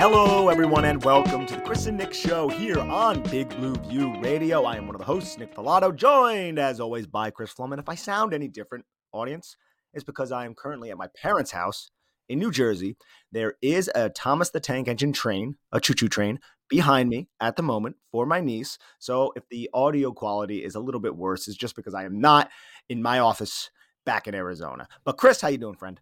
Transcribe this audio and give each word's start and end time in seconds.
Hello, 0.00 0.48
everyone, 0.48 0.86
and 0.86 1.04
welcome 1.04 1.44
to 1.44 1.56
the 1.56 1.60
Chris 1.60 1.84
and 1.84 1.98
Nick 1.98 2.14
Show 2.14 2.48
here 2.48 2.78
on 2.78 3.22
Big 3.24 3.50
Blue 3.50 3.74
View 3.74 4.18
Radio. 4.22 4.64
I 4.64 4.76
am 4.76 4.86
one 4.86 4.94
of 4.94 4.98
the 4.98 5.04
hosts, 5.04 5.36
Nick 5.36 5.54
Falato, 5.54 5.94
joined 5.94 6.58
as 6.58 6.80
always 6.80 7.06
by 7.06 7.28
Chris 7.28 7.52
Pflum. 7.52 7.72
And 7.72 7.78
if 7.78 7.86
I 7.86 7.96
sound 7.96 8.32
any 8.32 8.48
different, 8.48 8.86
audience, 9.12 9.58
it's 9.92 10.02
because 10.02 10.32
I 10.32 10.46
am 10.46 10.54
currently 10.54 10.90
at 10.90 10.96
my 10.96 11.08
parents' 11.20 11.50
house 11.50 11.90
in 12.30 12.38
New 12.38 12.50
Jersey. 12.50 12.96
There 13.30 13.56
is 13.60 13.90
a 13.94 14.08
Thomas 14.08 14.48
the 14.48 14.58
Tank 14.58 14.88
Engine 14.88 15.12
train, 15.12 15.56
a 15.70 15.78
choo 15.80 15.92
choo 15.92 16.08
train, 16.08 16.38
behind 16.70 17.10
me 17.10 17.28
at 17.38 17.56
the 17.56 17.62
moment 17.62 17.96
for 18.10 18.24
my 18.24 18.40
niece. 18.40 18.78
So 19.00 19.34
if 19.36 19.46
the 19.50 19.68
audio 19.74 20.12
quality 20.12 20.64
is 20.64 20.76
a 20.76 20.80
little 20.80 21.02
bit 21.02 21.14
worse, 21.14 21.46
it's 21.46 21.58
just 21.58 21.76
because 21.76 21.92
I 21.92 22.04
am 22.04 22.22
not 22.22 22.48
in 22.88 23.02
my 23.02 23.18
office 23.18 23.68
back 24.06 24.26
in 24.26 24.34
Arizona. 24.34 24.88
But 25.04 25.18
Chris, 25.18 25.42
how 25.42 25.48
you 25.48 25.58
doing, 25.58 25.76
friend? 25.76 26.00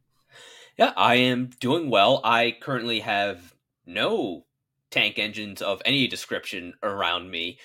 Yeah, 0.76 0.92
I 0.96 1.16
am 1.16 1.50
doing 1.58 1.90
well. 1.90 2.20
I 2.22 2.56
currently 2.60 3.00
have 3.00 3.56
no 3.88 4.46
tank 4.90 5.18
engines 5.18 5.60
of 5.62 5.82
any 5.84 6.06
description 6.06 6.74
around 6.82 7.30
me, 7.30 7.58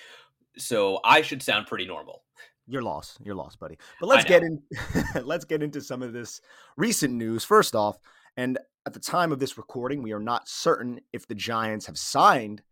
so 0.56 1.00
I 1.04 1.22
should 1.22 1.42
sound 1.42 1.66
pretty 1.66 1.86
normal. 1.86 2.22
You're 2.66 2.82
lost. 2.82 3.18
You're 3.22 3.34
lost, 3.34 3.60
buddy. 3.60 3.78
But 4.00 4.06
let's 4.06 4.24
get 4.24 4.42
in 4.42 4.62
let's 5.22 5.44
get 5.44 5.62
into 5.62 5.80
some 5.80 6.02
of 6.02 6.12
this 6.12 6.40
recent 6.76 7.14
news. 7.14 7.44
First 7.44 7.74
off, 7.74 7.98
and 8.36 8.58
at 8.86 8.94
the 8.94 9.00
time 9.00 9.32
of 9.32 9.38
this 9.38 9.58
recording, 9.58 10.02
we 10.02 10.12
are 10.12 10.20
not 10.20 10.48
certain 10.48 11.00
if 11.12 11.26
the 11.26 11.34
Giants 11.34 11.86
have 11.86 11.98
signed 11.98 12.62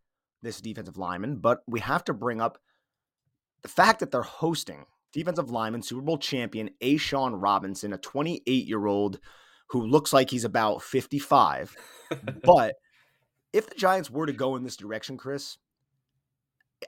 this 0.42 0.61
defensive 0.61 0.98
lineman, 0.98 1.36
but 1.36 1.62
we 1.67 1.80
have 1.80 2.05
to 2.05 2.14
bring 2.14 2.41
up 2.41 2.58
the 3.62 3.69
fact 3.69 4.00
that 4.00 4.11
they're 4.11 4.23
hosting 4.23 4.86
defensive 5.12 5.50
lineman, 5.50 5.83
Super 5.83 6.03
Bowl 6.03 6.19
champion 6.19 6.70
A'Shawn 6.80 7.41
Robinson, 7.41 7.92
a 7.92 7.98
28 7.98 8.67
year 8.67 8.86
old 8.86 9.20
who 9.69 9.86
looks 9.86 10.12
like 10.12 10.30
he's 10.30 10.45
about 10.45 10.83
55. 10.83 11.77
but 12.45 12.75
if 13.53 13.69
the 13.69 13.75
Giants 13.75 14.11
were 14.11 14.27
to 14.27 14.33
go 14.33 14.56
in 14.56 14.64
this 14.64 14.77
direction, 14.77 15.17
Chris, 15.17 15.58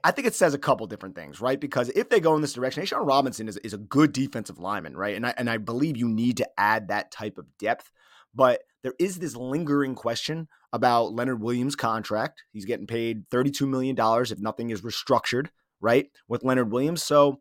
I 0.02 0.10
think 0.10 0.26
it 0.26 0.34
says 0.34 0.54
a 0.54 0.58
couple 0.58 0.86
different 0.86 1.14
things, 1.14 1.40
right? 1.40 1.60
Because 1.60 1.88
if 1.90 2.08
they 2.08 2.20
go 2.20 2.34
in 2.34 2.42
this 2.42 2.54
direction, 2.54 2.82
A'Shawn 2.82 3.06
Robinson 3.06 3.48
is, 3.48 3.58
is 3.58 3.74
a 3.74 3.78
good 3.78 4.12
defensive 4.12 4.58
lineman, 4.58 4.96
right? 4.96 5.14
And 5.14 5.26
I, 5.26 5.34
and 5.36 5.48
I 5.48 5.58
believe 5.58 5.96
you 5.96 6.08
need 6.08 6.38
to 6.38 6.48
add 6.58 6.88
that 6.88 7.12
type 7.12 7.38
of 7.38 7.46
depth. 7.58 7.90
But 8.34 8.62
there 8.82 8.94
is 8.98 9.18
this 9.18 9.36
lingering 9.36 9.94
question 9.94 10.48
about 10.72 11.12
Leonard 11.12 11.40
Williams' 11.40 11.76
contract. 11.76 12.42
He's 12.50 12.64
getting 12.64 12.86
paid 12.86 13.28
$32 13.30 13.68
million 13.68 13.96
if 13.98 14.40
nothing 14.40 14.70
is 14.70 14.82
restructured, 14.82 15.48
right? 15.80 16.06
With 16.26 16.42
Leonard 16.42 16.72
Williams. 16.72 17.02
So 17.02 17.40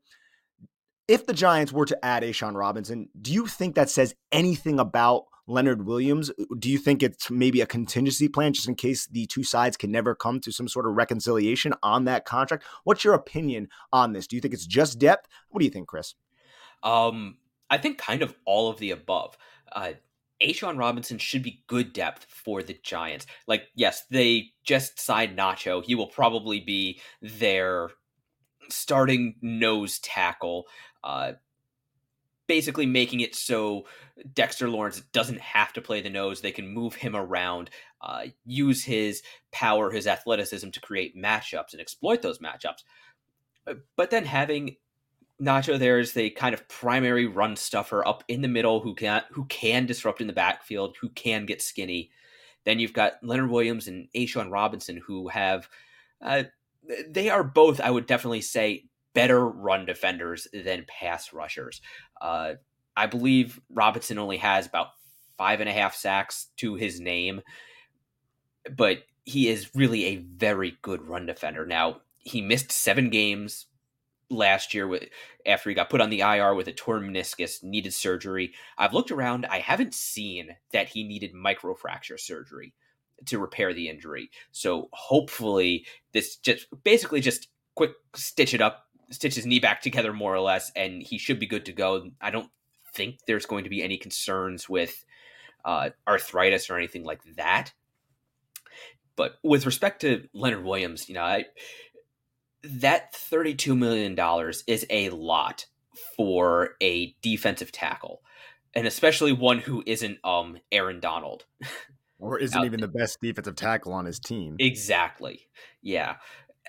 if 1.07 1.25
the 1.25 1.33
Giants 1.33 1.73
were 1.73 1.85
to 1.85 2.05
add 2.05 2.23
A'Shawn 2.23 2.55
Robinson, 2.55 3.09
do 3.19 3.33
you 3.33 3.47
think 3.47 3.75
that 3.75 3.89
says 3.89 4.13
anything 4.31 4.79
about 4.79 5.23
Leonard 5.47 5.85
Williams. 5.85 6.29
Uh, 6.29 6.45
do 6.59 6.69
you 6.69 6.77
think 6.77 7.03
it's 7.03 7.29
maybe 7.29 7.61
a 7.61 7.65
contingency 7.65 8.27
plan 8.27 8.53
just 8.53 8.67
in 8.67 8.75
case 8.75 9.07
the 9.07 9.25
two 9.27 9.43
sides 9.43 9.77
can 9.77 9.91
never 9.91 10.15
come 10.15 10.39
to 10.41 10.51
some 10.51 10.67
sort 10.67 10.85
of 10.85 10.93
reconciliation 10.93 11.73
on 11.83 12.05
that 12.05 12.25
contract? 12.25 12.63
What's 12.83 13.03
your 13.03 13.13
opinion 13.13 13.67
on 13.91 14.13
this? 14.13 14.27
Do 14.27 14.35
you 14.35 14.41
think 14.41 14.53
it's 14.53 14.65
just 14.65 14.99
depth? 14.99 15.27
What 15.49 15.59
do 15.59 15.65
you 15.65 15.71
think, 15.71 15.87
Chris? 15.87 16.15
Um, 16.81 17.37
I 17.69 17.77
think 17.77 17.97
kind 17.97 18.21
of 18.21 18.35
all 18.45 18.69
of 18.69 18.79
the 18.79 18.91
above. 18.91 19.37
Uh, 19.71 19.93
A'Shawn 20.41 20.77
Robinson 20.77 21.17
should 21.17 21.43
be 21.43 21.63
good 21.67 21.93
depth 21.93 22.25
for 22.29 22.61
the 22.61 22.77
Giants. 22.83 23.25
Like, 23.47 23.67
yes, 23.75 24.03
they 24.09 24.51
just 24.63 24.99
signed 24.99 25.37
Nacho. 25.37 25.83
He 25.83 25.95
will 25.95 26.07
probably 26.07 26.59
be 26.59 26.99
their 27.21 27.89
starting 28.69 29.35
nose 29.41 29.99
tackle. 29.99 30.65
Uh, 31.03 31.33
basically 32.47 32.85
making 32.85 33.21
it 33.21 33.35
so 33.35 33.85
Dexter 34.33 34.69
Lawrence 34.69 35.01
doesn't 35.13 35.39
have 35.39 35.73
to 35.73 35.81
play 35.81 36.01
the 36.01 36.09
nose. 36.09 36.41
They 36.41 36.51
can 36.51 36.67
move 36.67 36.95
him 36.95 37.15
around, 37.15 37.69
uh, 38.01 38.25
use 38.45 38.83
his 38.83 39.21
power, 39.51 39.91
his 39.91 40.07
athleticism 40.07 40.69
to 40.69 40.81
create 40.81 41.17
matchups 41.17 41.71
and 41.71 41.81
exploit 41.81 42.21
those 42.21 42.39
matchups. 42.39 42.83
Uh, 43.65 43.75
but 43.95 44.09
then 44.09 44.25
having 44.25 44.75
Nacho 45.41 45.79
there 45.79 45.99
is 45.99 46.13
the 46.13 46.29
kind 46.31 46.53
of 46.53 46.67
primary 46.67 47.25
run 47.25 47.55
stuffer 47.55 48.07
up 48.07 48.23
in 48.27 48.41
the 48.41 48.47
middle 48.47 48.79
who 48.79 48.93
can 48.93 49.23
who 49.31 49.45
can 49.45 49.85
disrupt 49.85 50.21
in 50.21 50.27
the 50.27 50.33
backfield, 50.33 50.95
who 51.01 51.09
can 51.09 51.45
get 51.45 51.61
skinny. 51.61 52.11
Then 52.65 52.79
you've 52.79 52.93
got 52.93 53.13
Leonard 53.23 53.49
Williams 53.49 53.87
and 53.87 54.07
A'Shawn 54.15 54.51
Robinson 54.51 55.01
who 55.05 55.27
have 55.29 55.67
uh, 56.21 56.43
they 57.07 57.29
are 57.29 57.43
both, 57.43 57.79
I 57.79 57.91
would 57.91 58.05
definitely 58.05 58.41
say, 58.41 58.85
better 59.13 59.47
run 59.47 59.85
defenders 59.85 60.47
than 60.53 60.85
pass 60.87 61.33
rushers. 61.33 61.81
Uh, 62.21 62.53
I 62.95 63.07
believe 63.07 63.59
Robinson 63.69 64.17
only 64.17 64.37
has 64.37 64.65
about 64.65 64.87
five 65.37 65.59
and 65.59 65.69
a 65.69 65.73
half 65.73 65.95
sacks 65.95 66.47
to 66.57 66.75
his 66.75 66.99
name, 66.99 67.41
but 68.75 68.99
he 69.23 69.47
is 69.49 69.75
really 69.75 70.05
a 70.05 70.17
very 70.17 70.77
good 70.81 71.07
run 71.07 71.25
defender. 71.25 71.65
Now, 71.65 72.01
he 72.19 72.41
missed 72.41 72.71
seven 72.71 73.09
games 73.09 73.67
last 74.29 74.73
year 74.73 74.87
with 74.87 75.03
after 75.45 75.69
he 75.69 75.75
got 75.75 75.89
put 75.89 76.01
on 76.01 76.09
the 76.09 76.21
IR 76.21 76.55
with 76.55 76.67
a 76.67 76.73
torn 76.73 77.03
meniscus, 77.03 77.63
needed 77.63 77.93
surgery. 77.93 78.53
I've 78.77 78.93
looked 78.93 79.11
around, 79.11 79.45
I 79.45 79.59
haven't 79.59 79.93
seen 79.93 80.55
that 80.71 80.89
he 80.89 81.03
needed 81.03 81.33
microfracture 81.33 82.19
surgery 82.19 82.73
to 83.25 83.39
repair 83.39 83.73
the 83.73 83.89
injury. 83.89 84.29
So 84.51 84.89
hopefully 84.91 85.85
this 86.13 86.37
just 86.37 86.67
basically 86.83 87.21
just 87.21 87.47
quick 87.75 87.91
stitch 88.15 88.53
it 88.53 88.61
up 88.61 88.82
stitch 89.09 89.35
his 89.35 89.45
knee 89.45 89.59
back 89.59 89.81
together 89.81 90.13
more 90.13 90.33
or 90.33 90.39
less, 90.39 90.71
and 90.75 91.01
he 91.01 91.17
should 91.17 91.39
be 91.39 91.45
good 91.45 91.65
to 91.65 91.73
go. 91.73 92.09
I 92.21 92.31
don't 92.31 92.49
think 92.93 93.19
there's 93.27 93.45
going 93.45 93.63
to 93.63 93.69
be 93.69 93.83
any 93.83 93.97
concerns 93.97 94.69
with 94.69 95.05
uh, 95.65 95.89
arthritis 96.07 96.69
or 96.69 96.77
anything 96.77 97.03
like 97.03 97.21
that. 97.37 97.73
But 99.15 99.35
with 99.43 99.65
respect 99.65 100.01
to 100.01 100.27
Leonard 100.33 100.63
Williams, 100.63 101.07
you 101.07 101.15
know, 101.15 101.23
I, 101.23 101.45
that 102.63 103.13
$32 103.13 103.77
million 103.77 104.17
is 104.67 104.85
a 104.89 105.09
lot 105.09 105.65
for 106.17 106.75
a 106.81 107.15
defensive 107.21 107.71
tackle, 107.71 108.21
and 108.73 108.87
especially 108.87 109.31
one 109.31 109.59
who 109.59 109.83
isn't 109.85 110.17
um, 110.23 110.57
Aaron 110.71 110.99
Donald. 110.99 111.45
Or 112.19 112.39
isn't 112.39 112.63
even 112.63 112.79
the 112.79 112.87
best 112.87 113.19
defensive 113.21 113.55
tackle 113.55 113.91
on 113.91 114.05
his 114.05 114.17
team. 114.17 114.55
Exactly. 114.57 115.47
Yeah 115.81 116.15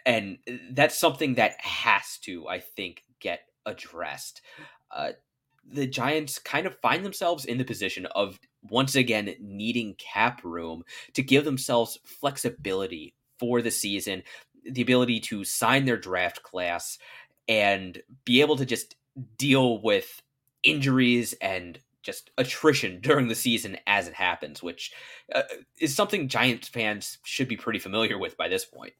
and 0.07 0.39
that's 0.71 0.99
something 0.99 1.35
that 1.35 1.61
has 1.61 2.19
to, 2.23 2.49
I 2.49 2.61
think, 2.61 3.03
get 3.21 3.41
addressed. 3.65 4.43
Uh, 4.91 5.13
the 5.67 5.87
Giants 5.87 6.39
kind 6.39 6.67
of 6.67 6.79
find 6.81 7.05
themselves 7.05 7.45
in 7.45 7.59
the 7.59 7.65
position 7.65 8.07
of 8.07 8.39
once 8.69 8.95
again 8.95 9.35
needing 9.41 9.95
cap 9.95 10.45
room 10.45 10.85
to 11.15 11.23
give 11.23 11.45
themselves 11.45 11.99
flexibility 12.05 13.15
for 13.39 13.63
the 13.63 13.71
season, 13.71 14.23
the 14.65 14.83
ability 14.83 15.21
to 15.21 15.45
sign 15.45 15.85
their 15.85 15.97
draft 15.97 16.43
class 16.43 16.99
and 17.49 18.03
be 18.25 18.41
able 18.41 18.57
to 18.57 18.67
just 18.67 18.97
deal 19.39 19.81
with 19.81 20.23
injuries 20.63 21.35
and 21.41 21.79
just 22.03 22.31
attrition 22.37 23.01
during 23.03 23.29
the 23.29 23.35
season 23.35 23.77
as 23.87 24.07
it 24.07 24.15
happens, 24.15 24.63
which 24.63 24.93
uh, 25.35 25.43
is 25.81 25.95
something 25.95 26.29
Giants 26.29 26.69
fans 26.69 27.19
should 27.25 27.49
be 27.49 27.57
pretty 27.57 27.79
familiar 27.79 28.19
with 28.19 28.37
by 28.37 28.49
this 28.49 28.65
point. 28.65 28.93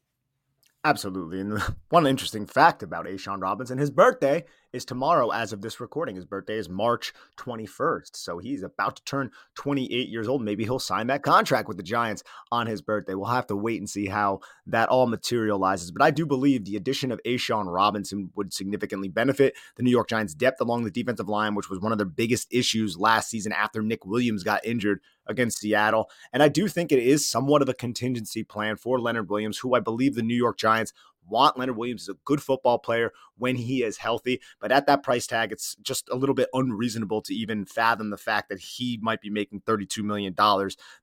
Absolutely. 0.85 1.39
And 1.41 1.59
one 1.89 2.05
interesting 2.07 2.45
fact 2.45 2.83
about 2.83 3.07
A'Shawn 3.07 3.41
Robinson, 3.41 3.79
his 3.79 3.89
birthday 3.89 4.45
is 4.75 4.85
tomorrow 4.85 5.29
as 5.29 5.53
of 5.53 5.61
this 5.61 5.79
recording. 5.79 6.15
His 6.15 6.25
birthday 6.25 6.57
is 6.57 6.67
March 6.67 7.13
21st. 7.37 8.15
So 8.15 8.37
he's 8.37 8.61
about 8.61 8.97
to 8.97 9.03
turn 9.05 9.31
28 9.55 10.09
years 10.09 10.27
old. 10.27 10.43
Maybe 10.43 10.65
he'll 10.65 10.79
sign 10.79 11.07
that 11.07 11.23
contract 11.23 11.67
with 11.67 11.77
the 11.77 11.83
Giants 11.83 12.23
on 12.51 12.67
his 12.67 12.81
birthday. 12.81 13.15
We'll 13.15 13.25
have 13.27 13.47
to 13.47 13.55
wait 13.55 13.79
and 13.79 13.89
see 13.89 14.07
how 14.07 14.41
that 14.67 14.89
all 14.89 15.07
materializes. 15.07 15.91
But 15.91 16.01
I 16.01 16.11
do 16.11 16.25
believe 16.25 16.65
the 16.65 16.75
addition 16.75 17.11
of 17.11 17.21
A'Shawn 17.25 17.73
Robinson 17.73 18.31
would 18.35 18.53
significantly 18.53 19.07
benefit 19.07 19.55
the 19.77 19.83
New 19.83 19.91
York 19.91 20.09
Giants' 20.09 20.33
depth 20.33 20.59
along 20.59 20.83
the 20.83 20.91
defensive 20.91 21.29
line, 21.29 21.55
which 21.55 21.69
was 21.69 21.79
one 21.79 21.93
of 21.93 21.97
their 21.97 22.05
biggest 22.05 22.53
issues 22.53 22.97
last 22.97 23.29
season 23.29 23.53
after 23.53 23.81
Nick 23.81 24.05
Williams 24.05 24.43
got 24.43 24.65
injured 24.65 24.99
against 25.27 25.59
Seattle. 25.59 26.09
And 26.33 26.43
I 26.43 26.49
do 26.49 26.67
think 26.67 26.91
it 26.91 26.99
is 26.99 27.27
somewhat 27.27 27.61
of 27.61 27.69
a 27.69 27.73
contingency 27.73 28.43
plan 28.43 28.75
for 28.75 28.99
Leonard 28.99 29.29
Williams, 29.29 29.59
who 29.59 29.73
I 29.73 29.79
believe 29.79 30.15
the 30.15 30.21
New 30.21 30.35
York 30.35 30.57
Giants 30.57 30.93
want 31.27 31.57
Leonard 31.57 31.77
Williams 31.77 32.03
as 32.03 32.15
a 32.15 32.19
good 32.25 32.41
football 32.41 32.79
player 32.79 33.11
when 33.37 33.55
he 33.55 33.83
is 33.83 33.97
healthy. 33.97 34.41
But 34.59 34.71
at 34.71 34.87
that 34.87 35.03
price 35.03 35.27
tag, 35.27 35.51
it's 35.51 35.75
just 35.75 36.09
a 36.09 36.15
little 36.15 36.35
bit 36.35 36.49
unreasonable 36.53 37.21
to 37.23 37.33
even 37.33 37.65
fathom 37.65 38.09
the 38.09 38.17
fact 38.17 38.49
that 38.49 38.59
he 38.59 38.99
might 39.01 39.21
be 39.21 39.29
making 39.29 39.61
$32 39.61 40.03
million 40.03 40.35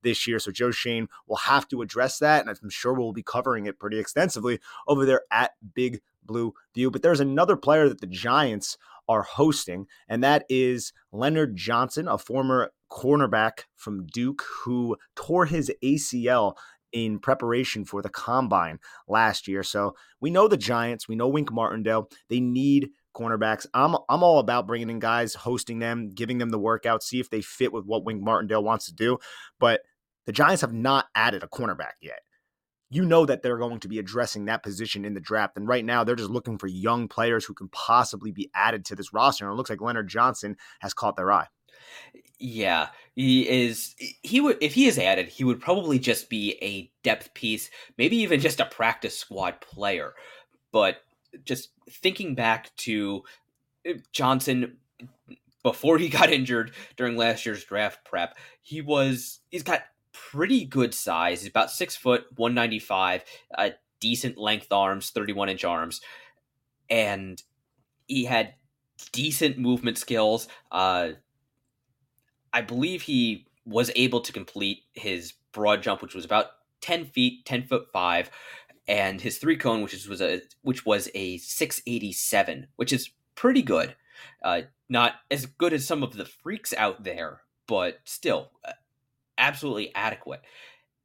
this 0.03 0.27
year. 0.27 0.39
So 0.39 0.51
Joe 0.51 0.71
Schoen 0.71 1.09
will 1.27 1.37
have 1.37 1.69
to 1.69 1.83
address 1.83 2.19
that. 2.19 2.47
And 2.47 2.57
I'm 2.63 2.71
sure 2.71 2.93
we'll 2.93 3.13
be 3.13 3.23
covering 3.23 3.67
it 3.67 3.79
pretty 3.79 3.99
extensively 3.99 4.61
over 4.87 5.05
there 5.05 5.23
at 5.31 5.53
Big 5.75 6.01
Blue 6.25 6.55
View. 6.75 6.91
But 6.91 7.03
there's 7.03 7.21
another 7.21 7.57
player 7.57 7.89
that 7.89 8.01
the 8.01 8.07
Giants 8.07 8.77
are 9.09 9.23
hosting, 9.23 9.87
and 10.09 10.23
that 10.23 10.45
is 10.49 10.93
Leonard 11.11 11.57
Johnson, 11.57 12.07
a 12.07 12.17
former 12.17 12.71
cornerback 12.91 13.65
from 13.75 14.07
Duke 14.07 14.45
who 14.65 14.97
tore 15.17 15.47
his 15.47 15.73
ACL 15.83 16.55
in 16.93 17.19
preparation 17.19 17.85
for 17.85 18.03
the 18.03 18.09
combine 18.09 18.79
last 19.09 19.49
year. 19.49 19.62
So 19.62 19.97
we 20.21 20.31
know 20.31 20.49
the 20.49 20.56
Giants, 20.56 21.09
we 21.09 21.17
know 21.17 21.29
Wink 21.29 21.53
Martindale, 21.53 22.09
they 22.29 22.41
need 22.41 22.91
cornerbacks. 23.15 23.67
I'm 23.75 23.97
I'm 24.09 24.23
all 24.23 24.39
about 24.39 24.67
bringing 24.67 24.91
in 24.91 24.99
guys, 24.99 25.35
hosting 25.35 25.79
them, 25.79 26.11
giving 26.11 26.39
them 26.39 26.50
the 26.50 26.59
workout, 26.59 27.03
see 27.03 27.21
if 27.21 27.31
they 27.31 27.43
fit 27.43 27.73
with 27.73 27.85
what 27.85 28.05
Wink 28.05 28.23
Martindale 28.23 28.65
wants 28.65 28.87
to 28.87 28.94
do. 28.94 29.19
But 29.59 29.83
the 30.27 30.33
Giants 30.33 30.61
have 30.61 30.73
not 30.73 31.06
added 31.15 31.43
a 31.43 31.49
cornerback 31.49 31.94
yet. 32.00 32.21
You 32.91 33.05
know 33.05 33.25
that 33.25 33.43
they're 33.43 33.59
going 33.59 33.81
to 33.81 33.89
be 33.89 33.99
addressing 33.99 34.44
that 34.44 34.62
position 34.62 35.05
in 35.05 35.15
the 35.15 35.21
draft. 35.21 35.56
And 35.56 35.67
right 35.67 35.85
now, 35.85 36.05
they're 36.05 36.15
just 36.15 36.31
looking 36.31 36.59
for 36.59 36.67
young 36.67 37.09
players 37.09 37.44
who 37.44 37.55
can 37.55 37.69
possibly 37.71 38.33
be 38.33 38.50
added 38.55 38.85
to 38.87 38.94
this 38.94 39.15
roster. 39.15 39.47
And 39.47 39.53
it 39.53 39.56
looks 39.56 39.71
like 39.71 39.81
Leonard 39.81 40.09
Johnson 40.09 40.56
has 40.81 40.93
caught 40.93 41.17
their 41.17 41.33
eye. 41.33 41.47
Yeah, 42.43 42.89
he 43.15 43.49
is. 43.49 43.94
He 44.23 44.41
would 44.41 44.59
if 44.61 44.75
he 44.75 44.87
is 44.87 44.99
added, 44.99 45.29
he 45.29 45.44
would 45.44 45.61
probably 45.61 46.00
just 46.00 46.29
be 46.29 46.59
a 46.61 46.91
depth 47.05 47.33
piece, 47.35 47.71
maybe 47.97 48.17
even 48.17 48.41
just 48.41 48.59
a 48.59 48.67
practice 48.67 49.17
squad 49.17 49.61
player. 49.61 50.15
But 50.73 51.03
just 51.44 51.69
thinking 51.89 52.35
back 52.35 52.75
to 52.79 53.23
uh, 53.89 53.93
Johnson 54.11 54.79
before 55.62 55.99
he 55.99 56.09
got 56.11 56.33
injured 56.33 56.73
during 56.97 57.17
last 57.17 57.47
year's 57.47 57.62
draft 57.62 58.05
prep, 58.05 58.37
he 58.61 58.81
was 58.81 59.39
he's 59.50 59.62
got 59.62 59.83
pretty 60.12 60.65
good 60.65 60.93
size. 60.93 61.43
He's 61.43 61.50
about 61.50 61.71
six 61.71 61.94
foot, 61.94 62.25
one 62.35 62.55
ninety 62.55 62.81
five, 62.81 63.23
uh, 63.56 63.71
decent 64.00 64.37
length 64.37 64.73
arms, 64.73 65.11
thirty 65.11 65.33
one 65.33 65.49
inch 65.49 65.62
arms, 65.62 66.00
and 66.91 67.41
he 68.09 68.25
had 68.25 68.55
decent 69.12 69.59
movement 69.59 69.97
skills. 69.97 70.49
Uh, 70.73 71.11
I 72.53 72.61
believe 72.61 73.03
he 73.03 73.47
was 73.65 73.91
able 73.97 74.21
to 74.21 74.33
complete 74.33 74.85
his 74.95 75.33
broad 75.53 75.83
jump, 75.83 76.03
which 76.03 76.15
was 76.15 76.25
about 76.25 76.47
10 76.81 77.07
feet, 77.07 77.45
10 77.47 77.65
foot 77.65 77.87
five, 77.93 78.31
and 78.89 79.21
his 79.21 79.39
three 79.39 79.57
cone, 79.57 79.83
which 79.83 80.07
was 80.07 80.21
a 80.21 80.43
which 80.63 80.85
was 80.85 81.09
a 81.15 81.39
687, 81.39 82.69
which 82.77 82.93
is 82.93 83.11
pretty 83.35 83.63
good. 83.63 83.95
Uh, 84.43 84.63
not 84.89 85.15
as 85.31 85.47
good 85.47 85.73
as 85.73 85.87
some 85.87 86.03
of 86.03 86.17
the 86.17 86.25
freaks 86.25 86.75
out 86.75 87.05
there, 87.05 87.43
but 87.67 88.01
still 88.05 88.51
uh, 88.65 88.73
absolutely 89.39 89.95
adequate. 89.95 90.43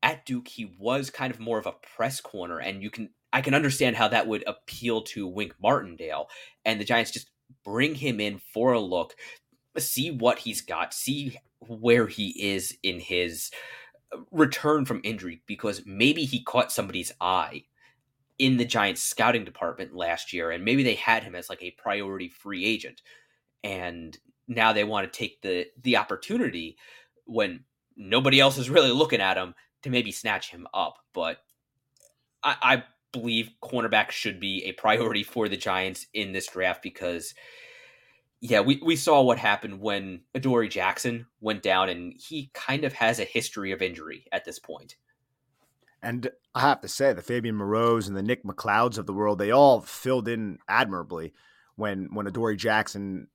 At 0.04 0.26
Duke, 0.26 0.48
he 0.48 0.74
was 0.78 1.10
kind 1.10 1.34
of 1.34 1.40
more 1.40 1.58
of 1.58 1.66
a 1.66 1.76
press 1.96 2.20
corner, 2.20 2.60
and 2.60 2.82
you 2.82 2.90
can 2.90 3.10
I 3.32 3.42
can 3.42 3.54
understand 3.54 3.96
how 3.96 4.08
that 4.10 4.28
would 4.28 4.44
appeal 4.48 5.02
to 5.04 5.28
Wink 5.28 5.54
Martindale, 5.62 6.28
and 6.66 6.80
the 6.80 6.86
Giants 6.86 7.12
just 7.12 7.30
bring 7.64 7.96
him 7.96 8.20
in 8.20 8.40
for 8.54 8.74
a 8.74 8.80
look 8.80 9.16
see 9.78 10.12
what 10.12 10.40
he's 10.40 10.62
got, 10.62 10.94
see 10.94 11.38
where 11.60 12.08
he 12.08 12.30
is 12.54 12.78
in 12.84 13.00
his 13.00 13.52
uh, 14.14 14.18
return 14.32 14.86
from 14.86 15.02
injury 15.04 15.42
because 15.48 15.84
maybe 15.86 16.26
he 16.26 16.44
caught 16.44 16.72
somebody's 16.72 17.12
eye 17.20 17.64
in 18.38 18.58
the 18.58 18.66
Giants 18.66 19.02
scouting 19.02 19.46
department 19.46 19.96
last 19.96 20.32
year 20.32 20.52
and 20.52 20.64
maybe 20.64 20.84
they 20.84 20.96
had 20.96 21.24
him 21.24 21.36
as 21.36 21.50
like 21.50 21.64
a 21.64 21.72
priority 21.72 22.30
free 22.30 22.66
agent. 22.66 23.02
And 23.64 24.18
now 24.48 24.74
they 24.74 24.84
want 24.84 25.12
to 25.12 25.18
take 25.18 25.42
the 25.42 25.68
the 25.82 25.98
opportunity 25.98 26.78
when 27.26 27.66
nobody 27.96 28.40
else 28.40 28.58
is 28.58 28.70
really 28.70 28.92
looking 28.92 29.22
at 29.22 29.38
him 29.38 29.56
to 29.84 29.90
maybe 29.90 30.12
snatch 30.12 30.52
him 30.52 30.68
up. 30.74 30.98
But 31.14 31.38
I, 32.44 32.56
I 32.62 32.84
believe 33.12 33.52
cornerback 33.64 34.12
should 34.12 34.40
be 34.40 34.64
a 34.66 34.74
priority 34.74 35.24
for 35.24 35.50
the 35.50 35.58
Giants 35.58 36.06
in 36.14 36.32
this 36.32 36.48
draft 36.48 36.84
because 36.84 37.34
yeah, 38.40 38.62
we, 38.62 38.80
we 38.84 38.96
saw 38.96 39.22
what 39.22 39.40
happened 39.40 39.82
when 39.82 40.22
Adoree 40.36 40.70
Jackson 40.70 41.26
went 41.42 41.64
down, 41.64 41.90
and 41.90 42.14
he 42.14 42.52
kind 42.54 42.84
of 42.84 42.94
has 42.94 43.20
a 43.20 43.24
history 43.24 43.72
of 43.72 43.82
injury 43.82 44.26
at 44.32 44.46
this 44.46 44.60
point. 44.60 44.96
And 46.04 46.30
I 46.54 46.62
have 46.62 46.82
to 46.82 46.88
say, 46.88 47.14
the 47.14 47.24
Fabian 47.24 47.56
Moreaus 47.56 48.08
and 48.08 48.16
the 48.16 48.22
Nick 48.22 48.44
McClouds 48.44 49.00
of 49.00 49.08
the 49.08 49.14
world, 49.14 49.40
they 49.40 49.50
all 49.50 49.82
filled 49.82 50.28
in 50.28 50.60
admirably 50.68 51.34
when 51.76 52.10
when 52.14 52.28
Adoree 52.28 52.56
Jackson 52.56 53.28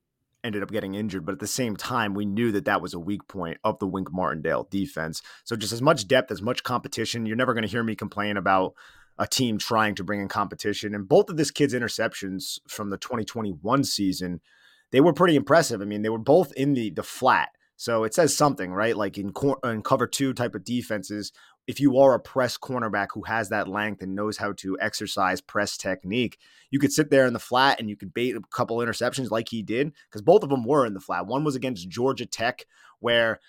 ended 0.45 0.63
up 0.63 0.71
getting 0.71 0.95
injured. 0.95 1.27
But 1.27 1.33
at 1.33 1.41
the 1.41 1.49
same 1.49 1.77
time, 1.77 2.15
we 2.15 2.25
knew 2.25 2.53
that 2.53 2.65
that 2.67 2.81
was 2.81 2.95
a 2.95 3.01
weak 3.01 3.27
point 3.27 3.59
of 3.65 3.81
the 3.81 3.87
Wink 3.87 4.13
Martindale 4.13 4.69
defense. 4.71 5.23
So 5.45 5.57
just 5.57 5.73
as 5.73 5.83
much 5.83 6.07
depth, 6.07 6.31
as 6.31 6.43
much 6.43 6.63
competition, 6.63 7.27
you're 7.27 7.37
never 7.37 7.55
going 7.55 7.63
to 7.63 7.69
hear 7.69 7.83
me 7.83 7.97
complain 7.97 8.37
about 8.37 8.75
a 9.19 9.27
team 9.27 9.59
trying 9.59 9.97
to 9.97 10.05
bring 10.05 10.21
in 10.21 10.29
competition. 10.29 10.95
And 10.95 11.09
both 11.09 11.29
of 11.29 11.37
this 11.37 11.51
kid's 11.51 11.75
interceptions 11.75 12.61
from 12.69 12.91
the 12.91 12.99
2021 12.99 13.83
season– 13.83 14.41
they 14.93 15.01
were 15.01 15.13
pretty 15.13 15.37
impressive. 15.37 15.83
I 15.83 15.85
mean, 15.85 16.03
they 16.03 16.09
were 16.09 16.19
both 16.19 16.53
in 16.53 16.75
the 16.75 16.91
the 16.91 17.03
flat. 17.03 17.51
So 17.77 18.05
it 18.05 18.15
says 18.15 18.37
something, 18.37 18.73
right? 18.73 18.97
Like 18.97 19.19
in, 19.19 19.33
cor- 19.33 19.59
in 19.65 19.83
cover 19.83 20.07
two 20.07 20.33
type 20.35 20.55
of 20.55 20.63
defenses, 20.63 21.33
if 21.67 21.81
you 21.81 21.99
are 21.99 22.15
a 22.15 22.21
press 22.21 22.57
cornerback 22.57 23.09
who 23.13 23.23
has 23.23 23.49
that 23.49 23.67
length 23.67 24.03
and 24.03 24.15
knows 24.15 24.37
how 24.37 24.53
to 24.59 24.79
exercise 24.81 25.41
press 25.41 25.77
technique, 25.77 26.39
you 26.71 26.79
could 26.79 26.93
sit 26.93 27.11
there 27.11 27.27
in 27.27 27.33
the 27.33 27.41
flat 27.41 27.81
and 27.81 27.89
you 27.89 27.97
could 27.97 28.15
bait 28.15 28.37
a 28.37 28.41
couple 28.53 28.77
interceptions 28.77 29.33
like 29.33 29.49
he 29.49 29.63
did 29.63 29.93
because 30.09 30.23
both 30.23 30.45
of 30.45 30.51
them 30.51 30.65
were 30.65 30.87
in 30.87 30.95
the 30.95 31.01
flat. 31.01 31.27
One 31.27 31.43
was 31.43 31.57
against 31.57 31.89
Georgia 31.89 32.27
Tech, 32.27 32.67
where 33.01 33.41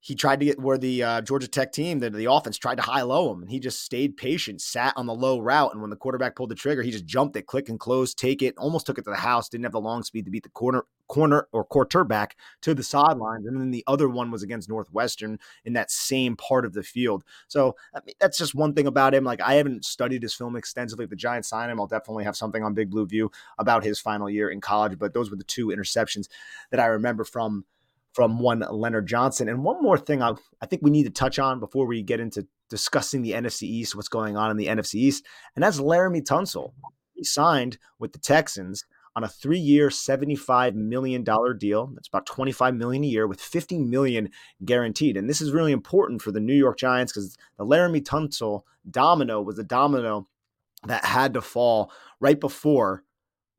he 0.00 0.14
tried 0.14 0.40
to 0.40 0.46
get 0.46 0.60
where 0.60 0.78
the 0.78 1.02
uh, 1.02 1.20
Georgia 1.20 1.48
Tech 1.48 1.72
team, 1.72 1.98
the, 1.98 2.10
the 2.10 2.30
offense 2.30 2.58
tried 2.58 2.76
to 2.76 2.82
high 2.82 3.02
low 3.02 3.32
him, 3.32 3.42
and 3.42 3.50
he 3.50 3.58
just 3.58 3.82
stayed 3.82 4.16
patient, 4.16 4.60
sat 4.60 4.94
on 4.96 5.06
the 5.06 5.14
low 5.14 5.40
route, 5.40 5.72
and 5.72 5.80
when 5.80 5.90
the 5.90 5.96
quarterback 5.96 6.36
pulled 6.36 6.50
the 6.50 6.54
trigger, 6.54 6.82
he 6.82 6.90
just 6.90 7.06
jumped 7.06 7.36
it, 7.36 7.46
click 7.46 7.68
and 7.68 7.80
close, 7.80 8.14
take 8.14 8.42
it, 8.42 8.54
almost 8.56 8.86
took 8.86 8.98
it 8.98 9.02
to 9.02 9.10
the 9.10 9.16
house, 9.16 9.48
didn't 9.48 9.64
have 9.64 9.72
the 9.72 9.80
long 9.80 10.02
speed 10.02 10.24
to 10.24 10.30
beat 10.30 10.44
the 10.44 10.50
corner 10.50 10.84
corner 11.08 11.46
or 11.52 11.64
quarterback 11.64 12.36
to 12.62 12.74
the 12.74 12.82
sidelines, 12.82 13.46
and 13.46 13.60
then 13.60 13.70
the 13.70 13.84
other 13.86 14.08
one 14.08 14.30
was 14.30 14.42
against 14.42 14.68
Northwestern 14.68 15.38
in 15.64 15.72
that 15.74 15.90
same 15.90 16.36
part 16.36 16.64
of 16.64 16.72
the 16.72 16.82
field. 16.82 17.24
So 17.48 17.76
I 17.94 18.00
mean, 18.04 18.14
that's 18.20 18.38
just 18.38 18.54
one 18.54 18.74
thing 18.74 18.86
about 18.86 19.14
him. 19.14 19.24
Like 19.24 19.40
I 19.40 19.54
haven't 19.54 19.84
studied 19.84 20.22
his 20.22 20.34
film 20.34 20.56
extensively. 20.56 21.04
If 21.04 21.10
the 21.10 21.16
Giants 21.16 21.48
sign 21.48 21.70
him, 21.70 21.80
I'll 21.80 21.86
definitely 21.86 22.24
have 22.24 22.36
something 22.36 22.62
on 22.62 22.74
Big 22.74 22.90
Blue 22.90 23.06
View 23.06 23.30
about 23.58 23.84
his 23.84 24.00
final 24.00 24.28
year 24.28 24.50
in 24.50 24.60
college. 24.60 24.98
But 24.98 25.14
those 25.14 25.30
were 25.30 25.36
the 25.36 25.44
two 25.44 25.68
interceptions 25.68 26.28
that 26.70 26.80
I 26.80 26.86
remember 26.86 27.24
from 27.24 27.64
from 28.16 28.38
one 28.38 28.64
Leonard 28.70 29.06
Johnson. 29.06 29.46
And 29.46 29.62
one 29.62 29.82
more 29.82 29.98
thing 29.98 30.22
I, 30.22 30.32
I 30.62 30.64
think 30.64 30.80
we 30.80 30.90
need 30.90 31.04
to 31.04 31.10
touch 31.10 31.38
on 31.38 31.60
before 31.60 31.86
we 31.86 32.02
get 32.02 32.18
into 32.18 32.46
discussing 32.70 33.20
the 33.20 33.32
NFC 33.32 33.64
East, 33.64 33.94
what's 33.94 34.08
going 34.08 34.38
on 34.38 34.50
in 34.50 34.56
the 34.56 34.68
NFC 34.68 34.94
East, 34.94 35.26
and 35.54 35.62
that's 35.62 35.78
Laremy 35.78 36.22
Tunsil. 36.22 36.72
He 37.12 37.24
signed 37.24 37.76
with 37.98 38.14
the 38.14 38.18
Texans 38.18 38.86
on 39.14 39.22
a 39.22 39.28
three-year, 39.28 39.90
$75 39.90 40.74
million 40.74 41.22
deal. 41.58 41.90
That's 41.94 42.08
about 42.08 42.24
25 42.24 42.74
million 42.74 43.04
a 43.04 43.06
year 43.06 43.26
with 43.26 43.40
50 43.40 43.80
million 43.80 44.30
guaranteed. 44.64 45.18
And 45.18 45.28
this 45.28 45.42
is 45.42 45.52
really 45.52 45.72
important 45.72 46.22
for 46.22 46.32
the 46.32 46.40
New 46.40 46.54
York 46.54 46.78
Giants 46.78 47.12
because 47.12 47.36
the 47.58 47.66
Laremy 47.66 48.02
Tunsil 48.02 48.62
domino 48.90 49.42
was 49.42 49.58
a 49.58 49.64
domino 49.64 50.26
that 50.86 51.04
had 51.04 51.34
to 51.34 51.42
fall 51.42 51.92
right 52.18 52.40
before 52.40 53.04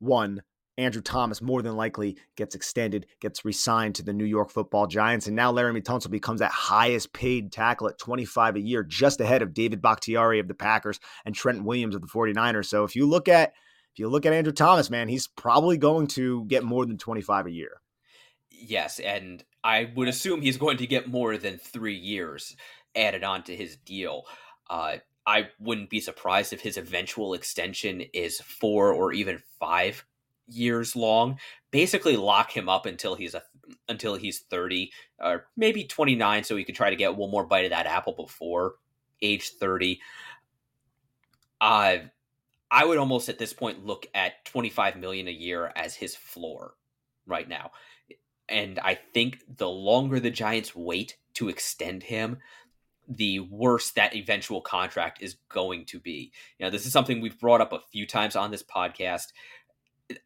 one 0.00 0.42
Andrew 0.78 1.02
Thomas 1.02 1.42
more 1.42 1.60
than 1.60 1.76
likely 1.76 2.16
gets 2.36 2.54
extended, 2.54 3.06
gets 3.20 3.44
re-signed 3.44 3.96
to 3.96 4.04
the 4.04 4.12
New 4.12 4.24
York 4.24 4.50
Football 4.50 4.86
Giants, 4.86 5.26
and 5.26 5.34
now 5.34 5.52
Laremy 5.52 5.82
Tunsil 5.82 6.10
becomes 6.10 6.38
that 6.38 6.52
highest 6.52 7.12
paid 7.12 7.50
tackle 7.52 7.88
at 7.88 7.98
25 7.98 8.56
a 8.56 8.60
year, 8.60 8.84
just 8.84 9.20
ahead 9.20 9.42
of 9.42 9.52
David 9.52 9.82
Bakhtiari 9.82 10.38
of 10.38 10.46
the 10.46 10.54
Packers 10.54 11.00
and 11.24 11.34
Trent 11.34 11.64
Williams 11.64 11.96
of 11.96 12.00
the 12.00 12.06
49ers. 12.06 12.66
So 12.66 12.84
if 12.84 12.94
you 12.94 13.06
look 13.06 13.28
at 13.28 13.52
if 13.92 13.98
you 13.98 14.08
look 14.08 14.24
at 14.24 14.32
Andrew 14.32 14.52
Thomas, 14.52 14.90
man, 14.90 15.08
he's 15.08 15.26
probably 15.26 15.76
going 15.76 16.06
to 16.08 16.44
get 16.44 16.62
more 16.62 16.86
than 16.86 16.98
25 16.98 17.46
a 17.46 17.50
year. 17.50 17.80
Yes, 18.50 19.00
and 19.00 19.42
I 19.64 19.90
would 19.96 20.06
assume 20.06 20.40
he's 20.40 20.56
going 20.56 20.76
to 20.76 20.86
get 20.86 21.08
more 21.08 21.36
than 21.36 21.58
three 21.58 21.96
years 21.96 22.54
added 22.94 23.24
on 23.24 23.42
to 23.44 23.56
his 23.56 23.76
deal. 23.76 24.24
Uh, 24.70 24.98
I 25.26 25.48
wouldn't 25.58 25.90
be 25.90 26.00
surprised 26.00 26.52
if 26.52 26.60
his 26.60 26.76
eventual 26.76 27.34
extension 27.34 28.02
is 28.14 28.40
four 28.40 28.92
or 28.92 29.12
even 29.12 29.42
five 29.58 30.04
years 30.48 30.96
long. 30.96 31.38
Basically, 31.70 32.16
lock 32.16 32.56
him 32.56 32.68
up 32.68 32.86
until 32.86 33.14
he's 33.14 33.34
a 33.34 33.42
until 33.88 34.14
he's 34.14 34.40
30 34.40 34.92
or 35.20 35.46
maybe 35.56 35.84
29 35.84 36.44
so 36.44 36.56
he 36.56 36.64
could 36.64 36.74
try 36.74 36.90
to 36.90 36.96
get 36.96 37.16
one 37.16 37.30
more 37.30 37.44
bite 37.44 37.64
of 37.64 37.70
that 37.70 37.86
apple 37.86 38.14
before 38.14 38.76
age 39.20 39.50
30 39.50 40.00
uh, 41.60 41.96
i 42.70 42.84
would 42.84 42.98
almost 42.98 43.28
at 43.28 43.38
this 43.38 43.52
point 43.52 43.84
look 43.84 44.06
at 44.14 44.44
25 44.46 44.96
million 44.96 45.28
a 45.28 45.32
year 45.32 45.70
as 45.76 45.94
his 45.94 46.16
floor 46.16 46.74
right 47.26 47.48
now. 47.48 47.72
And 48.48 48.78
i 48.78 48.94
think 48.94 49.40
the 49.56 49.68
longer 49.68 50.18
the 50.20 50.30
giants 50.30 50.74
wait 50.74 51.16
to 51.34 51.48
extend 51.48 52.02
him 52.02 52.38
the 53.08 53.40
worse 53.40 53.92
that 53.92 54.14
eventual 54.14 54.60
contract 54.60 55.22
is 55.22 55.36
going 55.48 55.86
to 55.86 55.98
be. 55.98 56.30
You 56.58 56.66
know 56.66 56.70
this 56.70 56.86
is 56.86 56.92
something 56.92 57.20
we've 57.20 57.40
brought 57.40 57.60
up 57.60 57.72
a 57.72 57.80
few 57.90 58.06
times 58.06 58.36
on 58.36 58.50
this 58.50 58.62
podcast 58.62 59.28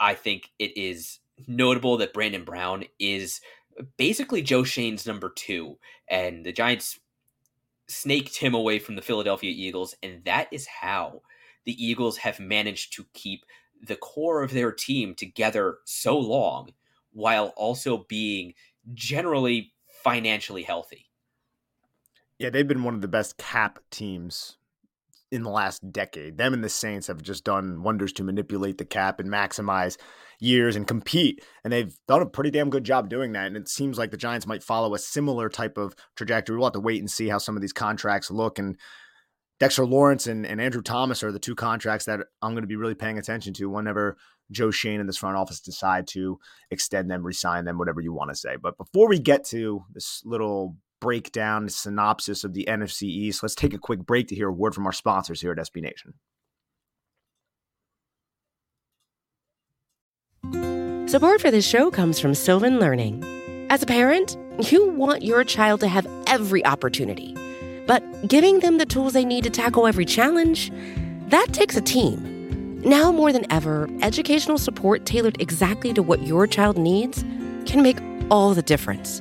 i 0.01 0.15
think 0.15 0.51
it 0.59 0.77
is 0.77 1.19
notable 1.47 1.97
that 1.99 2.13
Brandon 2.13 2.45
Brown 2.45 2.85
is 2.99 3.41
basically 3.97 4.43
Joe 4.43 4.65
Schoen's 4.65 5.07
number 5.07 5.31
two, 5.31 5.79
and 6.09 6.45
the 6.45 6.53
Giants 6.53 6.99
snaked 7.89 8.37
him 8.37 8.55
away 8.55 8.79
from 8.79 8.97
the 8.97 9.03
Philadelphia 9.03 9.53
Eagles, 9.55 9.95
and 10.03 10.25
that 10.25 10.49
is 10.53 10.67
how 10.67 11.23
the 11.65 11.85
Eagles 11.85 12.19
have 12.19 12.41
managed 12.41 12.93
to 12.95 13.07
keep 13.13 13.45
the 13.81 13.97
core 13.97 14.43
of 14.43 14.53
their 14.53 14.73
team 14.73 15.15
together 15.15 15.79
so 15.85 16.19
long 16.19 16.73
while 17.13 17.53
also 17.57 18.05
being 18.09 18.55
generally 18.95 19.73
financially 20.03 20.63
healthy. 20.63 21.07
Yeah, 22.39 22.51
they've 22.51 22.67
been 22.67 22.85
one 22.85 22.95
of 22.95 23.03
the 23.03 23.09
best 23.09 23.37
cap 23.37 23.79
teams 23.91 24.57
in 25.33 25.43
the 25.43 25.51
last 25.51 25.91
decade. 25.91 26.37
Them 26.37 26.53
and 26.53 26.63
the 26.63 26.69
Saints 26.69 27.07
have 27.07 27.23
just 27.23 27.43
done 27.43 27.83
wonders 27.83 28.13
to 28.15 28.23
manipulate 28.23 28.77
the 28.77 28.85
cap 28.85 29.19
and 29.19 29.31
maximize 29.31 29.97
years 30.39 30.77
and 30.77 30.87
compete. 30.87 31.43
And 31.65 31.73
they've 31.73 31.97
done 32.07 32.21
a 32.21 32.27
pretty 32.27 32.51
damn 32.51 32.69
good 32.69 32.85
job 32.85 33.09
doing 33.09 33.33
that. 33.33 33.47
And 33.47 33.57
it 33.57 33.69
seems 33.69 33.97
like 33.97 34.11
the 34.11 34.19
Giants 34.19 34.47
might 34.47 34.63
follow 34.63 34.95
a 34.95 34.99
similar 34.99 35.49
type 35.49 35.79
of 35.79 35.95
trajectory. 36.17 36.57
We'll 36.57 36.67
have 36.67 36.75
to 36.75 36.81
wait 36.81 37.01
and 37.01 37.11
see 37.11 37.29
how 37.29 37.39
some 37.39 37.57
of 37.57 37.63
these 37.63 37.73
contracts 37.73 38.31
look. 38.31 38.59
And 38.59 38.77
Dexter 39.59 39.87
Lawrence 39.87 40.27
and, 40.27 40.45
and 40.45 40.61
Andrew 40.61 40.83
Thomas 40.83 41.23
are 41.23 41.33
the 41.33 41.39
two 41.39 41.55
contracts 41.55 42.05
that 42.05 42.21
I'm 42.43 42.53
going 42.53 42.65
to 42.65 42.69
be 42.69 42.77
really 42.77 42.95
paying 42.95 43.19
attention 43.19 43.55
to 43.55 43.71
whenever 43.71 44.19
Joe 44.51 44.71
Schoen 44.71 45.01
and 45.01 45.09
this 45.09 45.17
front 45.17 45.37
office 45.37 45.61
decide 45.61 46.07
to 46.09 46.39
extend 46.71 47.11
them, 47.11 47.25
resign 47.25 47.65
them, 47.65 47.79
whatever 47.79 48.01
you 48.01 48.13
want 48.13 48.31
to 48.31 48.37
say. 48.37 48.57
But 48.61 48.77
before 48.77 49.09
we 49.09 49.19
get 49.19 49.45
to 49.47 49.85
this 49.95 50.21
little 50.25 50.77
breakdown, 51.03 51.69
synopsis 51.69 52.45
of 52.45 52.55
the 52.55 52.65
NFC 52.69 53.03
East, 53.03 53.43
let's 53.43 53.57
take 53.57 53.75
a 53.75 53.79
quick 53.79 54.07
break 54.07 54.29
to 54.29 54.37
hear 54.37 54.49
a 54.49 54.53
word 54.53 54.73
from 54.73 54.87
our 54.87 54.93
sponsors 54.93 55.41
here 55.41 55.51
at 55.51 55.59
SB 55.59 55.83
Nation. 55.83 56.15
Support 61.09 61.41
for 61.41 61.51
this 61.51 61.69
show 61.69 61.91
comes 61.91 62.21
from 62.21 62.35
Sylvan 62.35 62.79
Learning. 62.79 63.23
As 63.69 63.83
a 63.83 63.87
parent, 63.87 64.39
you 64.71 64.91
want 64.91 65.25
your 65.25 65.43
child 65.43 65.81
to 65.81 65.89
have 65.89 66.07
every 66.29 66.65
opportunity, 66.65 67.35
but 67.87 68.03
giving 68.29 68.61
them 68.61 68.79
the 68.79 68.87
tools 68.87 69.13
they 69.13 69.25
need 69.25 69.43
to 69.43 69.51
tackle 69.51 69.89
every 69.89 70.05
challenge, 70.05 70.71
that 71.27 71.49
takes 71.53 71.77
a 71.77 71.81
team. 71.81 72.81
Now 72.83 73.11
more 73.11 73.33
than 73.33 73.51
ever, 73.51 73.89
educational 74.03 74.57
support 74.57 75.05
tailored 75.05 75.41
exactly 75.41 75.93
to 75.95 76.03
what 76.03 76.23
your 76.23 76.47
child 76.47 76.79
needs 76.79 77.25
can 77.67 77.83
make 77.83 77.99
all 78.31 78.55
the 78.55 78.63
difference. 78.63 79.21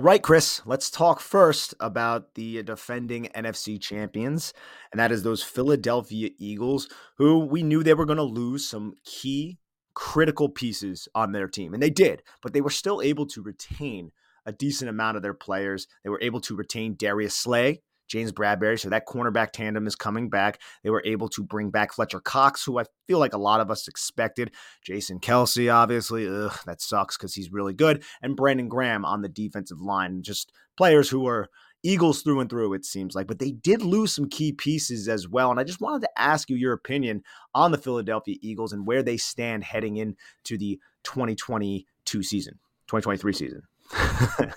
right, 0.00 0.22
Chris, 0.22 0.62
let's 0.64 0.90
talk 0.90 1.18
first 1.20 1.74
about 1.80 2.34
the 2.34 2.62
defending 2.62 3.28
NFC 3.34 3.80
champions, 3.80 4.54
and 4.92 5.00
that 5.00 5.10
is 5.10 5.22
those 5.22 5.42
Philadelphia 5.42 6.30
Eagles, 6.38 6.88
who 7.18 7.40
we 7.40 7.62
knew 7.62 7.82
they 7.82 7.94
were 7.94 8.06
going 8.06 8.16
to 8.16 8.22
lose 8.22 8.68
some 8.68 8.94
key 9.04 9.58
critical 9.94 10.48
pieces 10.48 11.08
on 11.14 11.32
their 11.32 11.48
team, 11.48 11.74
and 11.74 11.82
they 11.82 11.90
did, 11.90 12.22
but 12.42 12.52
they 12.52 12.60
were 12.60 12.70
still 12.70 13.02
able 13.02 13.26
to 13.26 13.42
retain 13.42 14.12
a 14.46 14.52
decent 14.52 14.88
amount 14.88 15.16
of 15.16 15.22
their 15.22 15.34
players. 15.34 15.86
They 16.04 16.10
were 16.10 16.22
able 16.22 16.40
to 16.42 16.56
retain 16.56 16.94
Darius 16.96 17.34
Slay, 17.34 17.82
James 18.08 18.32
Bradberry. 18.32 18.78
So 18.78 18.90
that 18.90 19.06
cornerback 19.06 19.52
tandem 19.52 19.86
is 19.86 19.96
coming 19.96 20.28
back. 20.28 20.60
They 20.82 20.90
were 20.90 21.02
able 21.04 21.28
to 21.30 21.42
bring 21.42 21.70
back 21.70 21.92
Fletcher 21.92 22.20
Cox, 22.20 22.64
who 22.64 22.78
I 22.78 22.84
feel 23.06 23.18
like 23.18 23.32
a 23.32 23.38
lot 23.38 23.60
of 23.60 23.70
us 23.70 23.88
expected. 23.88 24.50
Jason 24.84 25.18
Kelce, 25.18 25.72
obviously, 25.72 26.28
ugh, 26.28 26.56
that 26.66 26.80
sucks 26.80 27.16
because 27.16 27.34
he's 27.34 27.52
really 27.52 27.74
good. 27.74 28.04
And 28.20 28.36
Brandon 28.36 28.68
Graham 28.68 29.04
on 29.04 29.22
the 29.22 29.28
defensive 29.28 29.80
line. 29.80 30.22
Just 30.22 30.52
players 30.76 31.08
who 31.08 31.26
are 31.26 31.48
Eagles 31.82 32.22
through 32.22 32.40
and 32.40 32.48
through, 32.48 32.74
it 32.74 32.84
seems 32.84 33.14
like. 33.14 33.26
But 33.26 33.38
they 33.38 33.50
did 33.50 33.82
lose 33.82 34.14
some 34.14 34.28
key 34.28 34.52
pieces 34.52 35.08
as 35.08 35.28
well. 35.28 35.50
And 35.50 35.58
I 35.58 35.64
just 35.64 35.80
wanted 35.80 36.02
to 36.02 36.20
ask 36.20 36.48
you 36.48 36.56
your 36.56 36.72
opinion 36.72 37.22
on 37.54 37.72
the 37.72 37.78
Philadelphia 37.78 38.36
Eagles 38.40 38.72
and 38.72 38.86
where 38.86 39.02
they 39.02 39.16
stand 39.16 39.64
heading 39.64 39.96
into 39.96 40.56
the 40.58 40.78
2022 41.04 42.22
season, 42.22 42.58
2023 42.86 43.32
season. 43.32 43.62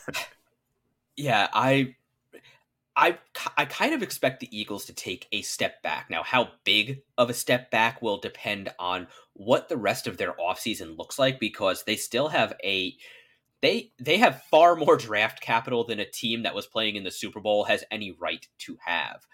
yeah, 1.18 1.48
I 1.54 1.96
I, 2.98 3.18
I 3.58 3.66
kind 3.66 3.94
of 3.94 4.02
expect 4.02 4.40
the 4.40 4.58
Eagles 4.58 4.86
to 4.86 4.94
take 4.94 5.28
a 5.32 5.42
step 5.42 5.84
back. 5.84 6.10
Now, 6.10 6.24
how 6.24 6.50
big 6.64 7.02
of 7.18 7.30
a 7.30 7.34
step 7.34 7.70
back 7.70 8.02
will 8.02 8.18
depend 8.18 8.70
on 8.80 9.08
what 9.34 9.68
the 9.68 9.78
rest 9.78 10.08
of 10.08 10.18
their 10.18 10.34
offseason 10.34 10.98
looks 10.98 11.20
like 11.20 11.40
because 11.40 11.84
they 11.84 11.98
still 11.98 12.30
have 12.30 12.54
a 12.64 12.96
they 13.62 13.92
they 14.00 14.18
have 14.18 14.44
far 14.52 14.76
more 14.76 14.96
draft 14.96 15.42
capital 15.42 15.84
than 15.86 16.00
a 16.00 16.06
team 16.06 16.44
that 16.44 16.56
was 16.56 16.68
playing 16.68 16.96
in 16.96 17.04
the 17.04 17.12
Super 17.12 17.40
Bowl 17.40 17.66
has 17.66 17.84
any 17.92 18.12
right 18.12 18.48
to 18.60 18.78
have. 18.86 19.26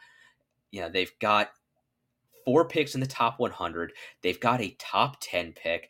You 0.71 0.81
know, 0.81 0.89
they've 0.89 1.11
got 1.19 1.49
four 2.45 2.67
picks 2.67 2.95
in 2.95 3.01
the 3.01 3.07
top 3.07 3.39
100. 3.39 3.93
They've 4.21 4.39
got 4.39 4.61
a 4.61 4.75
top 4.79 5.17
10 5.21 5.53
pick. 5.53 5.89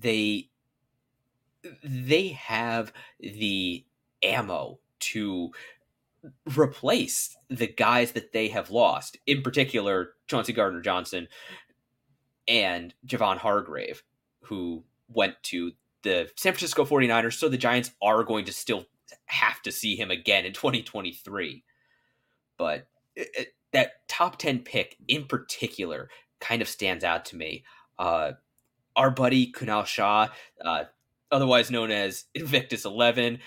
They 0.00 0.50
they 1.84 2.28
have 2.28 2.92
the 3.20 3.84
ammo 4.22 4.80
to 4.98 5.50
replace 6.56 7.36
the 7.48 7.66
guys 7.66 8.12
that 8.12 8.32
they 8.32 8.48
have 8.48 8.70
lost, 8.70 9.18
in 9.26 9.42
particular 9.42 10.10
Chauncey 10.26 10.52
Gardner 10.52 10.80
Johnson 10.80 11.28
and 12.46 12.94
Javon 13.06 13.38
Hargrave, 13.38 14.02
who 14.44 14.84
went 15.08 15.34
to 15.44 15.72
the 16.02 16.30
San 16.36 16.52
Francisco 16.52 16.84
49ers. 16.84 17.34
So 17.34 17.48
the 17.48 17.56
Giants 17.56 17.92
are 18.02 18.24
going 18.24 18.44
to 18.46 18.52
still 18.52 18.86
have 19.26 19.60
to 19.62 19.72
see 19.72 19.96
him 19.96 20.10
again 20.10 20.44
in 20.44 20.52
2023. 20.52 21.64
But 22.56 22.86
it, 23.16 23.54
that 23.72 24.06
top 24.08 24.36
10 24.36 24.60
pick 24.60 24.96
in 25.08 25.24
particular 25.24 26.10
kind 26.40 26.62
of 26.62 26.68
stands 26.68 27.04
out 27.04 27.24
to 27.26 27.36
me. 27.36 27.64
Uh, 27.98 28.32
our 28.96 29.10
buddy 29.10 29.52
Kunal 29.52 29.86
Shah, 29.86 30.28
uh, 30.64 30.84
otherwise 31.30 31.70
known 31.70 31.90
as 31.90 32.24
Invictus 32.34 32.84
11, 32.84 33.38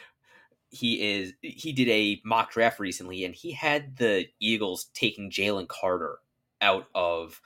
he 0.73 1.19
is 1.19 1.33
he 1.41 1.71
did 1.71 1.87
a 1.87 2.19
mock 2.25 2.51
draft 2.51 2.79
recently 2.79 3.23
and 3.23 3.35
he 3.35 3.51
had 3.51 3.95
the 3.97 4.25
Eagles 4.39 4.85
taking 4.95 5.29
Jalen 5.29 5.67
Carter 5.67 6.17
out 6.61 6.87
of 6.95 7.39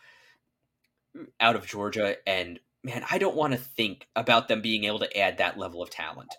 out 1.39 1.57
of 1.57 1.67
Georgia 1.67 2.15
and 2.25 2.59
man, 2.83 3.03
I 3.11 3.17
don't 3.17 3.35
want 3.35 3.51
to 3.51 3.59
think 3.59 4.07
about 4.15 4.47
them 4.47 4.61
being 4.61 4.85
able 4.85 4.99
to 4.99 5.17
add 5.17 5.39
that 5.39 5.57
level 5.57 5.81
of 5.83 5.89
talent. 5.89 6.33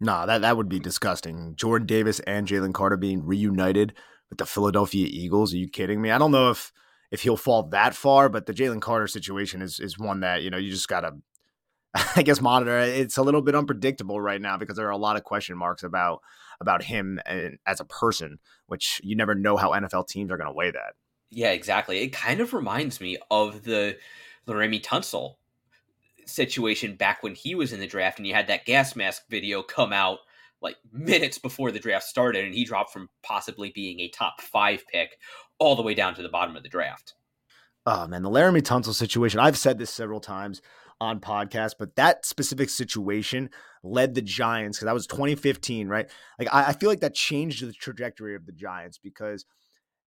Nah, 0.00 0.26
that, 0.26 0.42
that 0.42 0.56
would 0.56 0.68
be 0.68 0.80
disgusting. 0.80 1.54
Jordan 1.56 1.86
Davis 1.86 2.20
and 2.20 2.48
Jalen 2.48 2.74
Carter 2.74 2.96
being 2.96 3.24
reunited 3.24 3.94
with 4.28 4.38
the 4.38 4.46
Philadelphia 4.46 5.06
Eagles. 5.08 5.54
Are 5.54 5.58
you 5.58 5.68
kidding 5.68 6.02
me? 6.02 6.10
I 6.10 6.18
don't 6.18 6.32
know 6.32 6.50
if 6.50 6.72
if 7.12 7.22
he'll 7.22 7.36
fall 7.36 7.62
that 7.68 7.94
far, 7.94 8.28
but 8.28 8.46
the 8.46 8.52
Jalen 8.52 8.80
Carter 8.80 9.06
situation 9.06 9.62
is 9.62 9.78
is 9.78 9.98
one 9.98 10.20
that, 10.20 10.42
you 10.42 10.50
know, 10.50 10.58
you 10.58 10.70
just 10.70 10.88
gotta 10.88 11.12
I 12.16 12.22
guess 12.22 12.40
monitor. 12.40 12.78
It's 12.78 13.16
a 13.16 13.22
little 13.22 13.42
bit 13.42 13.54
unpredictable 13.54 14.20
right 14.20 14.40
now 14.40 14.56
because 14.56 14.76
there 14.76 14.86
are 14.86 14.92
a 14.92 14.96
lot 14.96 15.16
of 15.16 15.24
question 15.24 15.56
marks 15.56 15.82
about 15.82 16.22
about 16.60 16.82
him 16.82 17.20
eh, 17.26 17.50
as 17.66 17.80
a 17.80 17.84
person, 17.84 18.38
which 18.66 19.00
you 19.04 19.16
never 19.16 19.34
know 19.34 19.56
how 19.56 19.72
NFL 19.72 20.08
teams 20.08 20.30
are 20.30 20.36
going 20.36 20.48
to 20.48 20.54
weigh 20.54 20.70
that. 20.70 20.94
Yeah, 21.30 21.50
exactly. 21.50 21.98
It 22.00 22.12
kind 22.12 22.40
of 22.40 22.54
reminds 22.54 23.00
me 23.00 23.18
of 23.30 23.64
the 23.64 23.96
Laremy 24.46 24.82
Tunsil 24.82 25.36
situation 26.24 26.96
back 26.96 27.22
when 27.22 27.34
he 27.34 27.54
was 27.54 27.72
in 27.72 27.80
the 27.80 27.86
draft, 27.86 28.18
and 28.18 28.26
you 28.26 28.34
had 28.34 28.48
that 28.48 28.64
gas 28.64 28.96
mask 28.96 29.22
video 29.28 29.62
come 29.62 29.92
out 29.92 30.18
like 30.62 30.76
minutes 30.92 31.38
before 31.38 31.70
the 31.70 31.78
draft 31.78 32.04
started, 32.04 32.44
and 32.44 32.54
he 32.54 32.64
dropped 32.64 32.92
from 32.92 33.08
possibly 33.22 33.70
being 33.74 34.00
a 34.00 34.08
top 34.08 34.40
five 34.40 34.84
pick 34.90 35.18
all 35.58 35.76
the 35.76 35.82
way 35.82 35.94
down 35.94 36.14
to 36.14 36.22
the 36.22 36.28
bottom 36.28 36.56
of 36.56 36.62
the 36.62 36.68
draft. 36.68 37.14
Oh 37.84 38.06
man, 38.06 38.22
the 38.22 38.30
Laremy 38.30 38.62
Tunsil 38.62 38.94
situation. 38.94 39.40
I've 39.40 39.58
said 39.58 39.78
this 39.78 39.90
several 39.90 40.20
times 40.20 40.60
on 41.00 41.20
podcast, 41.20 41.74
but 41.78 41.96
that 41.96 42.24
specific 42.24 42.70
situation 42.70 43.50
led 43.82 44.14
the 44.14 44.22
Giants 44.22 44.78
because 44.78 44.86
that 44.86 44.94
was 44.94 45.06
2015, 45.06 45.88
right? 45.88 46.10
Like 46.38 46.52
I, 46.52 46.68
I, 46.68 46.72
feel 46.72 46.88
like 46.88 47.00
that 47.00 47.14
changed 47.14 47.66
the 47.66 47.72
trajectory 47.72 48.34
of 48.34 48.46
the 48.46 48.52
Giants 48.52 48.98
because 48.98 49.44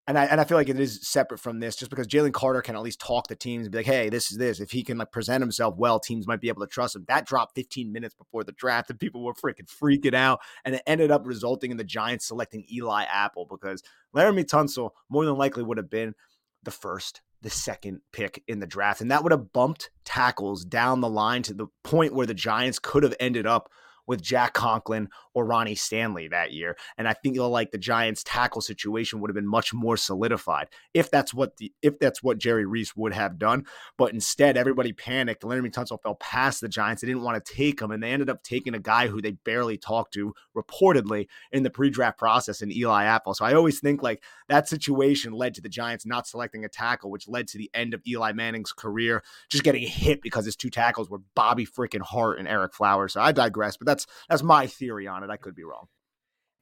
and 0.09 0.19
I 0.19 0.25
and 0.25 0.41
I 0.41 0.45
feel 0.45 0.57
like 0.57 0.71
it 0.71 0.81
is 0.81 1.07
separate 1.07 1.39
from 1.39 1.61
this 1.61 1.77
just 1.77 1.91
because 1.91 2.09
Jalen 2.09 2.33
Carter 2.33 2.63
can 2.63 2.75
at 2.75 2.81
least 2.81 2.99
talk 2.99 3.29
to 3.29 3.37
teams 3.37 3.67
and 3.67 3.73
be 3.73 3.81
like, 3.81 3.87
hey, 3.87 4.09
this 4.09 4.33
is 4.33 4.39
this. 4.39 4.59
If 4.59 4.71
he 4.71 4.83
can 4.83 4.97
like 4.97 5.13
present 5.13 5.43
himself 5.43 5.77
well, 5.77 6.01
teams 6.01 6.27
might 6.27 6.41
be 6.41 6.49
able 6.49 6.63
to 6.63 6.67
trust 6.67 6.97
him. 6.97 7.05
That 7.09 7.27
dropped 7.27 7.55
15 7.55 7.93
minutes 7.93 8.15
before 8.15 8.43
the 8.43 8.53
draft, 8.53 8.89
and 8.89 8.99
people 8.99 9.23
were 9.23 9.35
freaking 9.35 9.69
freaking 9.71 10.15
out. 10.15 10.41
And 10.65 10.77
it 10.77 10.83
ended 10.87 11.11
up 11.11 11.27
resulting 11.27 11.71
in 11.71 11.77
the 11.77 11.85
Giants 11.85 12.27
selecting 12.27 12.65
Eli 12.73 13.05
Apple 13.05 13.47
because 13.51 13.83
Laremy 14.17 14.47
Tunsil 14.47 14.91
more 15.11 15.27
than 15.27 15.37
likely 15.37 15.63
would 15.63 15.77
have 15.77 15.91
been 15.91 16.15
the 16.63 16.71
first 16.71 17.23
the 17.43 17.51
second 17.51 18.01
pick 18.13 18.43
in 18.49 18.59
the 18.59 18.67
draft. 18.67 19.01
And 19.01 19.11
that 19.11 19.23
would 19.23 19.33
have 19.33 19.53
bumped 19.53 19.91
tackles 20.05 20.65
down 20.65 21.01
the 21.01 21.09
line 21.09 21.43
to 21.45 21.55
the 21.55 21.69
point 21.85 22.15
where 22.15 22.27
the 22.27 22.35
Giants 22.35 22.79
could 22.79 23.03
have 23.05 23.15
ended 23.21 23.47
up 23.47 23.71
with 24.09 24.23
Jack 24.23 24.55
Conklin 24.55 25.09
or 25.35 25.47
Ronnie 25.47 25.77
Stanley 25.77 26.27
that 26.29 26.53
year. 26.53 26.77
And 26.97 27.07
I 27.07 27.15
feel 27.15 27.49
like 27.49 27.71
the 27.71 27.79
Giants 27.79 28.25
tackle 28.25 28.61
situation 28.61 29.21
would 29.21 29.31
have 29.31 29.37
been 29.37 29.47
much 29.47 29.73
more 29.73 29.97
solidified 29.97 30.69
if 30.95 31.11
that's 31.11 31.33
what 31.33 31.59
the 31.59 31.73
if 31.83 31.99
that's 32.01 32.23
what 32.23 32.39
Jerry 32.39 32.67
Reese 32.67 32.97
would 32.97 33.13
have 33.13 33.39
done. 33.39 33.67
But 33.97 34.13
instead, 34.13 34.57
everybody 34.57 34.93
panicked. 34.93 35.43
Laremy 35.43 35.71
Tunsil 35.71 36.03
fell 36.03 36.17
past 36.17 36.61
the 36.61 36.69
Giants. 36.69 37.03
They 37.03 37.07
didn't 37.07 37.23
want 37.23 37.45
to 37.45 37.55
take 37.55 37.81
him, 37.81 37.91
and 37.91 38.03
they 38.03 38.11
ended 38.11 38.31
up 38.31 38.43
taking 38.43 38.75
a 38.75 38.81
guy 38.81 39.07
who 39.07 39.23
they 39.23 39.33
barely 39.33 39.77
talked 39.77 40.15
to, 40.15 40.35
reportedly 40.57 41.29
in 41.53 41.63
the 41.63 41.71
pre-draft 41.71 42.19
process 42.19 42.63
in 42.63 42.73
Eli 42.73 43.05
Apple. 43.05 43.35
So 43.35 43.45
I 43.45 43.55
always 43.55 43.81
think 43.81 44.03
like 44.03 44.23
that 44.49 44.69
situation 44.69 45.33
led 45.33 45.55
to 45.55 45.61
the 45.61 45.69
Giants 45.69 46.07
not 46.07 46.27
selecting 46.27 46.65
a 46.65 46.69
tackle, 46.69 47.11
which 47.11 47.29
led 47.29 47.47
to 47.49 47.59
the 47.59 47.71
end 47.75 47.95
of 47.95 48.03
Eli 48.07 48.33
Manning's 48.33 48.73
career, 48.73 49.23
just 49.51 49.65
getting 49.65 49.87
hit 49.87 50.23
because 50.23 50.47
his 50.47 50.57
two 50.57 50.71
tackles 50.71 51.11
were 51.11 51.21
Bobby 51.35 51.67
freaking 51.67 52.01
Hart 52.01 52.39
and 52.39 52.49
Ereck 52.49 52.73
Flowers. 52.73 53.13
So 53.13 53.21
I 53.21 53.33
digress, 53.33 53.77
but 53.77 53.87
that's 53.87 53.98
that's 54.29 54.43
my 54.43 54.67
theory 54.67 55.07
on 55.07 55.23
it. 55.23 55.31
I 55.31 55.37
could 55.37 55.55
be 55.55 55.65
wrong. 55.65 55.89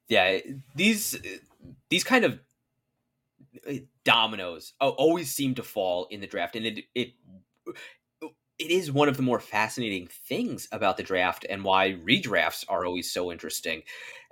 Yeah, 0.09 0.39
these 0.75 1.19
these 1.91 2.05
kind 2.05 2.25
of 2.25 2.39
uh, 3.69 3.75
dominoes 4.05 4.73
always 4.81 5.33
seem 5.33 5.55
to 5.57 5.63
fall 5.63 6.07
in 6.11 6.21
the 6.21 6.27
draft, 6.27 6.57
and 6.57 6.67
it 6.67 6.85
it 6.95 7.13
it 8.59 8.71
is 8.71 8.91
one 8.91 9.09
of 9.09 9.17
the 9.17 9.23
more 9.23 9.41
fascinating 9.41 10.09
things 10.29 10.69
about 10.73 10.97
the 10.97 11.03
draft 11.03 11.45
and 11.49 11.65
why 11.65 11.93
redrafts 12.05 12.65
are 12.69 12.87
always 12.87 13.11
so 13.11 13.31
interesting. 13.31 13.83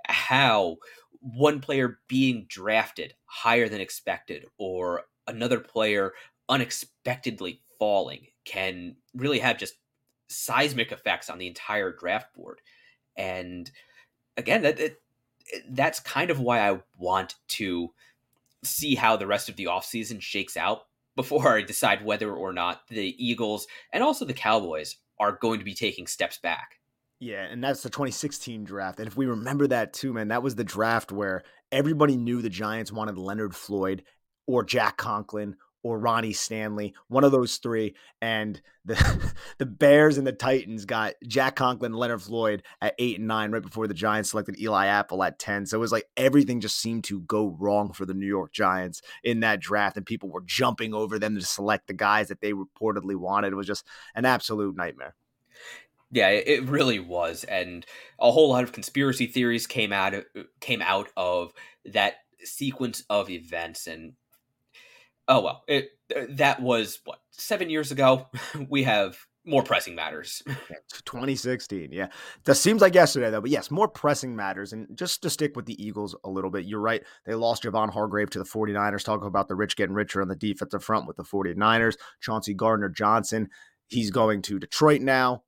How 0.07 0.77
one 1.19 1.59
player 1.59 1.99
being 2.07 2.45
drafted 2.47 3.13
higher 3.25 3.69
than 3.69 3.81
expected 3.81 4.45
or 4.57 5.03
another 5.27 5.59
player 5.59 6.13
unexpectedly 6.49 7.61
falling 7.79 8.27
can 8.45 8.95
really 9.13 9.39
have 9.39 9.57
just 9.57 9.75
seismic 10.29 10.91
effects 10.91 11.29
on 11.29 11.37
the 11.37 11.47
entire 11.47 11.91
draft 11.91 12.33
board. 12.35 12.61
And 13.17 13.69
again, 14.37 14.63
that 14.63 14.79
it, 14.79 15.01
that's 15.69 15.99
kind 15.99 16.31
of 16.31 16.39
why 16.39 16.69
I 16.69 16.79
want 16.97 17.35
to 17.49 17.91
see 18.63 18.95
how 18.95 19.15
the 19.15 19.27
rest 19.27 19.49
of 19.49 19.55
the 19.55 19.65
offseason 19.65 20.21
shakes 20.21 20.57
out 20.57 20.83
before 21.15 21.57
I 21.57 21.61
decide 21.61 22.03
whether 22.03 22.33
or 22.33 22.51
not 22.53 22.87
the 22.89 23.15
Eagles 23.23 23.67
and 23.93 24.03
also 24.03 24.25
the 24.25 24.33
Cowboys 24.33 24.97
are 25.19 25.37
going 25.41 25.59
to 25.59 25.65
be 25.65 25.73
taking 25.73 26.07
steps 26.07 26.37
back. 26.37 26.79
Yeah, 27.19 27.43
and 27.43 27.63
that's 27.63 27.81
the 27.81 27.89
2016 27.89 28.65
draft. 28.65 28.99
And 28.99 29.07
if 29.07 29.15
we 29.15 29.25
remember 29.25 29.67
that 29.67 29.93
too, 29.93 30.11
man, 30.11 30.27
that 30.27 30.43
was 30.43 30.55
the 30.55 30.65
draft 30.65 31.11
where 31.11 31.43
everybody 31.71 32.17
knew 32.17 32.41
the 32.41 32.49
Giants 32.49 32.91
wanted 32.91 33.17
Leonard 33.17 33.55
Floyd 33.55 34.03
or 34.47 34.63
Jack 34.63 34.97
Conklin 34.97 35.55
or 35.85 35.99
Ronnie 35.99 36.33
Stanley, 36.33 36.95
one 37.09 37.23
of 37.23 37.31
those 37.31 37.57
three. 37.57 37.93
And 38.19 38.59
the 38.85 38.95
mm-hmm. 38.95 39.27
the 39.59 39.67
Bears 39.67 40.17
and 40.17 40.25
the 40.25 40.31
Titans 40.31 40.85
got 40.85 41.13
Jack 41.27 41.57
Conklin, 41.57 41.93
Leonard 41.93 42.23
Floyd 42.23 42.63
at 42.81 42.95
eight 42.97 43.19
and 43.19 43.27
nine, 43.27 43.51
right 43.51 43.61
before 43.61 43.85
the 43.85 43.93
Giants 43.93 44.31
selected 44.31 44.59
Eli 44.59 44.87
Apple 44.87 45.21
at 45.21 45.37
10. 45.37 45.67
So 45.67 45.77
it 45.77 45.79
was 45.79 45.91
like 45.91 46.05
everything 46.17 46.59
just 46.59 46.79
seemed 46.79 47.03
to 47.03 47.21
go 47.21 47.55
wrong 47.59 47.93
for 47.93 48.07
the 48.07 48.15
New 48.15 48.25
York 48.25 48.51
Giants 48.51 49.03
in 49.23 49.41
that 49.41 49.59
draft, 49.59 49.95
and 49.95 50.07
people 50.07 50.31
were 50.31 50.41
jumping 50.43 50.95
over 50.95 51.19
them 51.19 51.35
to 51.35 51.45
select 51.45 51.85
the 51.85 51.93
guys 51.93 52.29
that 52.29 52.41
they 52.41 52.53
reportedly 52.53 53.15
wanted. 53.15 53.53
It 53.53 53.55
was 53.55 53.67
just 53.67 53.85
an 54.15 54.25
absolute 54.25 54.75
nightmare. 54.75 55.13
Yeah, 56.09 56.29
it 56.29 56.67
really 56.67 56.99
was, 56.99 57.43
and 57.43 57.85
a 58.19 58.31
whole 58.31 58.49
lot 58.49 58.63
of 58.63 58.71
conspiracy 58.71 59.27
theories 59.27 59.67
came 59.67 59.93
out 59.93 60.15
of, 60.15 60.25
came 60.59 60.81
out 60.81 61.09
of 61.15 61.53
that 61.85 62.15
sequence 62.43 63.03
of 63.07 63.29
events, 63.29 63.85
and 63.85 64.13
oh 65.27 65.41
well, 65.41 65.63
it 65.67 65.89
uh, 66.15 66.25
that 66.31 66.61
was 66.61 66.99
what 67.05 67.19
seven 67.31 67.69
years 67.69 67.91
ago. 67.91 68.27
we 68.69 68.83
have 68.83 69.17
more 69.45 69.63
pressing 69.63 69.95
matters. 69.95 70.41
2016, 71.05 71.91
yeah. 71.91 72.07
That 72.45 72.55
seems 72.55 72.81
like 72.81 72.95
yesterday 72.95 73.29
though, 73.29 73.41
but 73.41 73.51
yes, 73.51 73.69
more 73.69 73.87
pressing 73.87 74.35
matters. 74.35 74.73
And 74.73 74.87
just 74.97 75.21
to 75.21 75.29
stick 75.29 75.55
with 75.55 75.65
the 75.65 75.81
Eagles 75.83 76.15
a 76.23 76.29
little 76.29 76.49
bit, 76.49 76.65
you're 76.65 76.79
right. 76.79 77.03
They 77.25 77.35
lost 77.35 77.63
Javon 77.63 77.91
Hargrave 77.91 78.29
to 78.31 78.39
the 78.39 78.45
49ers. 78.45 79.03
Talk 79.03 79.23
about 79.23 79.47
the 79.47 79.55
rich 79.55 79.75
getting 79.75 79.95
richer 79.95 80.21
on 80.21 80.27
the 80.27 80.35
defensive 80.35 80.83
front 80.83 81.07
with 81.07 81.17
the 81.17 81.23
49ers. 81.23 81.95
Chauncey 82.21 82.53
Gardner 82.53 82.89
Johnson, 82.89 83.49
he's 83.87 84.11
going 84.11 84.41
to 84.43 84.59
Detroit 84.59 85.01
now. 85.01 85.43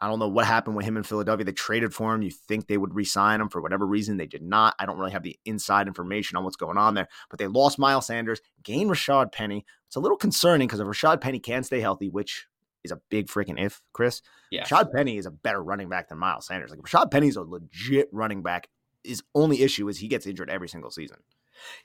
I 0.00 0.08
don't 0.08 0.18
know 0.18 0.28
what 0.28 0.46
happened 0.46 0.76
with 0.76 0.86
him 0.86 0.96
in 0.96 1.02
Philadelphia. 1.02 1.44
They 1.44 1.52
traded 1.52 1.92
for 1.92 2.14
him. 2.14 2.22
You 2.22 2.30
think 2.30 2.66
they 2.66 2.78
would 2.78 2.94
re-sign 2.94 3.40
him 3.40 3.50
for 3.50 3.60
whatever 3.60 3.86
reason. 3.86 4.16
They 4.16 4.26
did 4.26 4.42
not. 4.42 4.74
I 4.78 4.86
don't 4.86 4.98
really 4.98 5.12
have 5.12 5.22
the 5.22 5.38
inside 5.44 5.88
information 5.88 6.38
on 6.38 6.44
what's 6.44 6.56
going 6.56 6.78
on 6.78 6.94
there. 6.94 7.08
But 7.28 7.38
they 7.38 7.46
lost 7.46 7.78
Miles 7.78 8.06
Sanders, 8.06 8.40
gained 8.62 8.90
Rashad 8.90 9.30
Penny. 9.30 9.66
It's 9.86 9.96
a 9.96 10.00
little 10.00 10.16
concerning 10.16 10.68
because 10.68 10.80
if 10.80 10.86
Rashad 10.86 11.20
Penny 11.20 11.38
can 11.38 11.62
stay 11.64 11.80
healthy, 11.80 12.08
which 12.08 12.46
is 12.82 12.92
a 12.92 13.00
big 13.10 13.26
freaking 13.26 13.62
if, 13.62 13.82
Chris. 13.92 14.22
Yeah. 14.50 14.64
Rashad 14.64 14.90
Penny 14.92 15.18
is 15.18 15.26
a 15.26 15.30
better 15.30 15.62
running 15.62 15.88
back 15.88 16.08
than 16.08 16.18
Miles 16.18 16.46
Sanders. 16.46 16.70
Like 16.70 16.80
Rashad 16.80 17.10
Penny's 17.10 17.36
a 17.36 17.42
legit 17.42 18.08
running 18.10 18.42
back. 18.42 18.68
His 19.04 19.22
only 19.34 19.62
issue 19.62 19.88
is 19.88 19.98
he 19.98 20.08
gets 20.08 20.26
injured 20.26 20.50
every 20.50 20.68
single 20.68 20.90
season. 20.90 21.18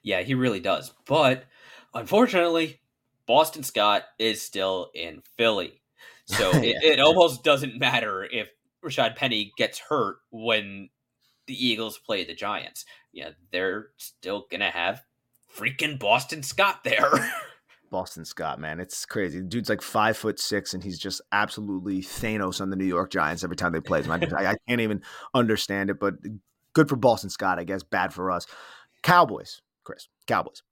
Yeah, 0.03 0.21
he 0.21 0.35
really 0.35 0.61
does. 0.61 0.93
But 1.05 1.43
unfortunately, 1.93 2.79
Boston 3.25 3.63
Scott 3.63 4.03
is 4.19 4.41
still 4.41 4.89
in 4.93 5.21
Philly. 5.37 5.81
So 6.35 6.53
yeah. 6.53 6.61
it, 6.61 6.83
it 6.83 6.99
almost 6.99 7.43
doesn't 7.43 7.77
matter 7.77 8.23
if 8.23 8.49
Rashad 8.83 9.15
Penny 9.15 9.51
gets 9.57 9.77
hurt 9.77 10.17
when 10.31 10.89
the 11.45 11.53
Eagles 11.53 11.99
play 11.99 12.23
the 12.23 12.33
Giants. 12.33 12.83
Yeah, 13.13 13.29
they're 13.51 13.89
still 13.97 14.47
gonna 14.49 14.71
have 14.71 15.03
freaking 15.55 15.99
Boston 15.99 16.43
Scott 16.43 16.83
there. 16.83 17.11
Boston 17.91 18.25
Scott, 18.25 18.59
man, 18.59 18.79
it's 18.79 19.05
crazy. 19.05 19.39
The 19.39 19.45
dude's 19.45 19.69
like 19.69 19.81
five 19.81 20.17
foot 20.17 20.39
six, 20.39 20.73
and 20.73 20.83
he's 20.83 20.99
just 20.99 21.21
absolutely 21.31 22.01
Thanos 22.01 22.59
on 22.59 22.69
the 22.69 22.75
New 22.75 22.85
York 22.85 23.11
Giants 23.11 23.43
every 23.43 23.55
time 23.55 23.71
they 23.71 23.79
play 23.79 24.01
him. 24.01 24.11
I, 24.11 24.15
I 24.15 24.55
can't 24.67 24.81
even 24.81 25.01
understand 25.33 25.89
it, 25.89 25.99
but 25.99 26.15
good 26.73 26.89
for 26.89 26.95
Boston 26.95 27.29
Scott, 27.29 27.59
I 27.59 27.63
guess. 27.63 27.83
Bad 27.83 28.13
for 28.13 28.31
us. 28.31 28.47
Cowboys, 29.01 29.61
Chris, 29.83 30.09
Cowboys. 30.27 30.63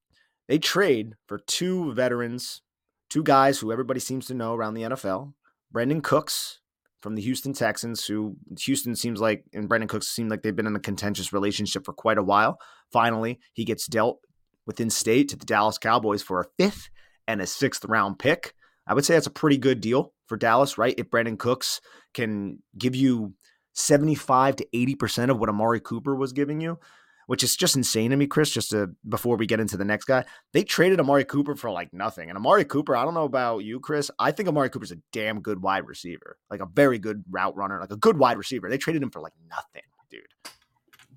They 0.48 0.58
trade 0.60 1.14
for 1.28 1.38
two 1.38 1.94
veterans, 1.94 2.62
two 3.10 3.24
guys 3.24 3.60
who 3.60 3.72
everybody 3.72 4.00
seems 4.00 4.26
to 4.28 4.34
know 4.34 4.54
around 4.54 4.74
the 4.74 4.82
NFL. 4.82 5.34
Brandin 5.74 6.04
Cooks 6.04 6.60
from 7.02 7.16
the 7.16 7.22
Houston 7.22 7.54
Texans, 7.54 8.06
who 8.06 8.36
Houston 8.60 8.96
seems 8.96 9.20
like, 9.20 9.44
and 9.54 9.70
Brandin 9.70 9.90
Cooks 9.90 10.08
seem 10.08 10.30
like 10.30 10.42
they've 10.42 10.56
been 10.56 10.68
in 10.68 10.76
a 10.76 10.80
contentious 10.80 11.34
relationship 11.34 11.86
for 11.86 11.94
quite 11.94 12.18
a 12.18 12.24
while. 12.24 12.60
Finally, 12.92 13.40
he 13.54 13.66
gets 13.66 13.88
dealt 13.88 14.20
within 14.66 14.90
state 14.90 15.30
to 15.30 15.36
the 15.36 15.46
Dallas 15.46 15.78
Cowboys 15.78 16.22
for 16.22 16.40
a 16.40 16.46
fifth 16.58 16.90
and 17.28 17.42
a 17.42 17.48
sixth 17.48 17.84
round 17.86 18.20
pick. 18.20 18.54
I 18.88 18.94
would 18.94 19.06
say 19.06 19.14
that's 19.14 19.28
a 19.28 19.32
pretty 19.32 19.58
good 19.58 19.82
deal 19.82 20.14
for 20.28 20.38
Dallas, 20.38 20.78
right? 20.78 20.96
If 20.98 21.10
Brandin 21.10 21.40
Cooks 21.40 21.82
can 22.14 22.60
give 22.78 22.96
you 22.96 23.34
75 23.74 24.58
to 24.58 24.68
80% 24.74 25.30
of 25.30 25.40
what 25.40 25.50
Amari 25.50 25.80
Cooper 25.80 26.16
was 26.16 26.34
giving 26.34 26.62
you, 26.62 26.80
which 27.28 27.44
is 27.44 27.56
just 27.56 27.76
insane 27.76 28.12
to 28.12 28.18
me, 28.18 28.28
Chris. 28.28 28.50
Just 28.50 28.72
to, 28.72 28.92
before 29.08 29.38
we 29.38 29.46
get 29.46 29.60
into 29.60 29.78
the 29.78 29.86
next 29.86 30.06
guy, 30.06 30.26
they 30.52 30.64
traded 30.64 31.00
Amari 31.00 31.26
Cooper 31.26 31.56
for 31.56 31.72
like 31.72 31.94
nothing. 31.94 32.30
And 32.30 32.38
Amari 32.38 32.66
Cooper, 32.66 32.96
I 32.96 33.04
don't 33.04 33.14
know 33.14 33.24
about 33.24 33.60
you, 33.60 33.80
Chris. 33.80 34.10
I 34.20 34.32
think 34.32 34.50
Amari 34.50 34.70
Cooper's 34.70 34.92
a 34.92 34.98
damn 35.12 35.42
good 35.42 35.62
wide 35.62 35.88
receiver, 35.88 36.38
like 36.50 36.62
a 36.62 36.66
very 36.66 37.00
good 37.00 37.24
route 37.30 37.56
runner, 37.56 37.80
like 37.80 37.92
a 37.92 37.98
good 37.98 38.18
wide 38.18 38.38
receiver. 38.38 38.70
They 38.70 38.78
traded 38.78 39.04
him 39.04 39.12
for 39.12 39.22
like 39.22 39.34
nothing, 39.50 39.84
dude. 40.10 40.22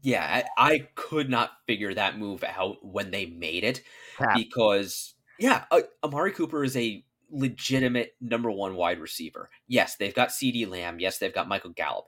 Yeah, 0.02 0.44
I, 0.56 0.72
I 0.72 0.88
could 0.94 1.28
not 1.28 1.50
figure 1.66 1.92
that 1.94 2.18
move 2.18 2.44
out 2.44 2.76
when 2.82 3.10
they 3.10 3.26
made 3.26 3.64
it 3.64 3.82
because, 4.34 5.14
yeah, 5.38 5.64
uh, 5.70 5.80
Amari 6.04 6.32
Cooper 6.32 6.62
is 6.62 6.76
a 6.76 7.04
legitimate 7.28 8.14
number 8.20 8.50
one 8.50 8.76
wide 8.76 9.00
receiver. 9.00 9.50
Yes, 9.66 9.96
they've 9.96 10.14
got 10.14 10.28
CeeDee 10.28 10.68
Lamb. 10.68 11.00
Yes, 11.00 11.18
they've 11.18 11.34
got 11.34 11.48
Michael 11.48 11.70
Gallup. 11.70 12.06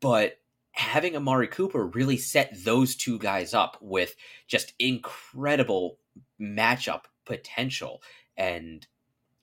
But 0.00 0.38
having 0.76 1.16
Amari 1.16 1.48
Cooper 1.48 1.86
really 1.86 2.18
set 2.18 2.52
those 2.64 2.94
two 2.94 3.18
guys 3.18 3.54
up 3.54 3.78
with 3.80 4.14
just 4.46 4.74
incredible 4.78 5.98
matchup 6.40 7.02
potential. 7.24 8.02
And 8.36 8.86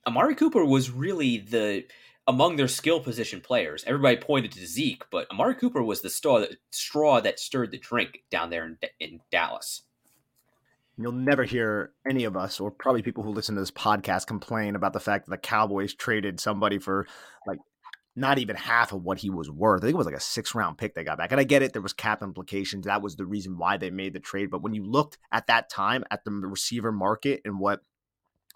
Amari 0.06 0.36
Cooper 0.36 0.64
was 0.64 0.90
really 0.90 1.38
the 1.38 1.84
among 2.26 2.56
their 2.56 2.68
skill 2.68 3.00
position 3.00 3.40
players. 3.40 3.84
Everybody 3.86 4.16
pointed 4.16 4.52
to 4.52 4.66
Zeke, 4.66 5.04
but 5.10 5.30
Amari 5.30 5.56
Cooper 5.56 5.82
was 5.82 6.00
the 6.00 6.08
straw 6.08 6.40
that, 6.40 6.56
straw 6.70 7.20
that 7.20 7.38
stirred 7.38 7.70
the 7.70 7.78
drink 7.78 8.22
down 8.30 8.48
there 8.48 8.64
in, 8.64 8.78
in 8.98 9.20
Dallas. 9.30 9.82
You'll 10.96 11.12
never 11.12 11.44
hear 11.44 11.92
any 12.08 12.24
of 12.24 12.36
us, 12.36 12.60
or 12.60 12.70
probably 12.70 13.02
people 13.02 13.24
who 13.24 13.30
listen 13.30 13.56
to 13.56 13.60
this 13.60 13.72
podcast, 13.72 14.26
complain 14.28 14.76
about 14.76 14.92
the 14.92 15.00
fact 15.00 15.26
that 15.26 15.32
the 15.32 15.38
Cowboys 15.38 15.92
traded 15.92 16.38
somebody 16.38 16.78
for 16.78 17.06
like 17.46 17.58
not 18.16 18.38
even 18.38 18.56
half 18.56 18.92
of 18.92 19.02
what 19.02 19.18
he 19.18 19.30
was 19.30 19.50
worth. 19.50 19.82
I 19.82 19.86
think 19.86 19.94
it 19.94 19.98
was 19.98 20.06
like 20.06 20.14
a 20.14 20.20
six 20.20 20.54
round 20.54 20.78
pick 20.78 20.94
they 20.94 21.04
got 21.04 21.18
back. 21.18 21.32
And 21.32 21.40
I 21.40 21.44
get 21.44 21.62
it, 21.62 21.72
there 21.72 21.82
was 21.82 21.92
cap 21.92 22.22
implications. 22.22 22.86
That 22.86 23.02
was 23.02 23.16
the 23.16 23.26
reason 23.26 23.58
why 23.58 23.76
they 23.76 23.90
made 23.90 24.12
the 24.12 24.20
trade. 24.20 24.50
But 24.50 24.62
when 24.62 24.74
you 24.74 24.84
looked 24.84 25.18
at 25.32 25.48
that 25.48 25.68
time 25.68 26.04
at 26.10 26.24
the 26.24 26.30
receiver 26.30 26.92
market 26.92 27.42
and 27.44 27.58
what 27.58 27.80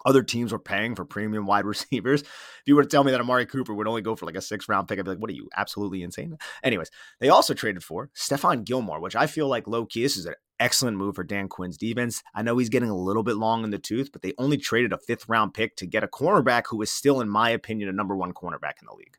other 0.05 0.23
teams 0.23 0.51
were 0.51 0.59
paying 0.59 0.95
for 0.95 1.05
premium 1.05 1.45
wide 1.45 1.65
receivers. 1.65 2.21
If 2.21 2.63
you 2.65 2.75
were 2.75 2.83
to 2.83 2.89
tell 2.89 3.03
me 3.03 3.11
that 3.11 3.19
Amari 3.19 3.45
Cooper 3.45 3.73
would 3.73 3.87
only 3.87 4.01
go 4.01 4.15
for 4.15 4.25
like 4.25 4.35
a 4.35 4.41
six 4.41 4.69
round 4.69 4.87
pick, 4.87 4.99
I'd 4.99 5.05
be 5.05 5.11
like, 5.11 5.19
what 5.19 5.29
are 5.29 5.33
you, 5.33 5.49
absolutely 5.55 6.03
insane? 6.03 6.37
Anyways, 6.63 6.89
they 7.19 7.29
also 7.29 7.53
traded 7.53 7.83
for 7.83 8.09
Stephon 8.15 8.63
Gilmore, 8.63 9.01
which 9.01 9.15
I 9.15 9.27
feel 9.27 9.47
like 9.47 9.67
low 9.67 9.85
key, 9.85 10.03
this 10.03 10.17
is 10.17 10.25
an 10.25 10.35
excellent 10.59 10.97
move 10.97 11.15
for 11.15 11.23
Dan 11.23 11.47
Quinn's 11.47 11.77
defense. 11.77 12.23
I 12.33 12.41
know 12.41 12.57
he's 12.57 12.69
getting 12.69 12.89
a 12.89 12.97
little 12.97 13.23
bit 13.23 13.35
long 13.35 13.63
in 13.63 13.69
the 13.71 13.77
tooth, 13.77 14.11
but 14.11 14.21
they 14.21 14.33
only 14.37 14.57
traded 14.57 14.93
a 14.93 14.97
fifth 14.97 15.27
round 15.27 15.53
pick 15.53 15.75
to 15.77 15.85
get 15.85 16.03
a 16.03 16.07
cornerback 16.07 16.63
who 16.69 16.81
is 16.81 16.91
still, 16.91 17.21
in 17.21 17.29
my 17.29 17.49
opinion, 17.49 17.89
a 17.89 17.93
number 17.93 18.15
one 18.15 18.33
cornerback 18.33 18.79
in 18.81 18.87
the 18.89 18.95
league. 18.95 19.17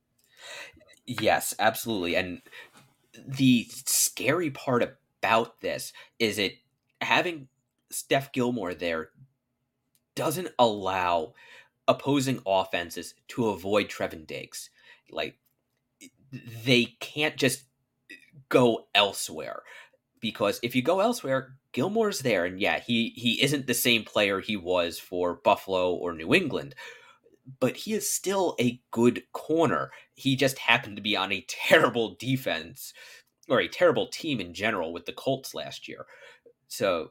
Yes, 1.07 1.55
absolutely. 1.59 2.17
And 2.17 2.43
the 3.27 3.67
scary 3.87 4.51
part 4.51 4.83
about 5.23 5.61
this 5.61 5.93
is 6.19 6.39
it 6.39 6.57
having 7.01 7.49
Steph 7.91 8.33
Gilmore 8.33 8.75
there 8.75 9.11
doesn't 10.15 10.49
allow 10.59 11.35
opposing 11.89 12.41
offenses 12.47 13.15
to 13.29 13.49
avoid 13.49 13.89
Trevon 13.89 14.27
Diggs. 14.27 14.71
Like 15.11 15.39
they 16.65 16.97
can't 17.01 17.37
just 17.37 17.65
go 18.49 18.87
elsewhere 18.95 19.63
because 20.21 20.61
if 20.63 20.77
you 20.77 20.83
go 20.83 21.01
elsewhere, 21.01 21.57
Gilmore's 21.73 22.21
there, 22.21 22.47
and 22.47 22.61
yeah, 22.61 22.81
he 22.81 23.11
he 23.17 23.43
isn't 23.43 23.67
the 23.67 23.75
same 23.75 24.05
player 24.05 24.41
he 24.41 24.57
was 24.57 24.99
for 24.99 25.37
Buffalo 25.37 25.95
or 25.95 26.15
New 26.15 26.35
England, 26.35 26.75
but 27.59 27.77
he 27.77 27.95
is 27.95 28.13
still 28.13 28.55
a 28.61 28.81
good 28.91 29.23
corner. 29.33 29.91
He 30.15 30.37
just 30.37 30.59
happened 30.59 30.97
to 30.97 31.03
be 31.03 31.17
on 31.17 31.33
a 31.33 31.45
terrible 31.49 32.17
defense 32.19 32.93
or 33.49 33.61
a 33.61 33.69
terrible 33.69 34.07
team 34.07 34.41
in 34.41 34.55
general 34.55 34.93
with 34.93 35.07
the 35.07 35.13
Colts 35.13 35.55
last 35.55 35.89
year. 35.89 36.07
So 36.69 37.11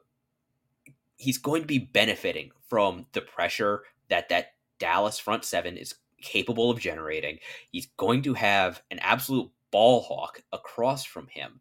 he's 1.18 1.38
going 1.38 1.62
to 1.62 1.68
be 1.68 1.80
benefiting 1.80 2.52
from 2.70 3.06
the 3.12 3.22
pressure 3.22 3.84
that 4.10 4.30
that 4.30 4.54
Dallas 4.80 5.20
front 5.20 5.44
seven 5.44 5.76
is 5.76 5.96
capable 6.22 6.72
of 6.72 6.80
generating. 6.80 7.40
He's 7.72 7.88
going 7.98 8.22
to 8.24 8.34
have 8.34 8.82
an 8.90 9.00
absolute 9.00 9.50
ball 9.72 10.02
hawk 10.02 10.42
across 10.54 11.04
from 11.04 11.28
him. 11.28 11.60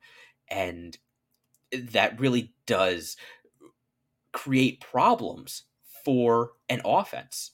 And 0.49 0.97
that 1.73 2.21
really 2.21 2.55
does 2.67 3.17
create 4.33 4.81
problems 4.81 5.65
for 6.05 6.53
an 6.69 6.81
offense 6.85 7.53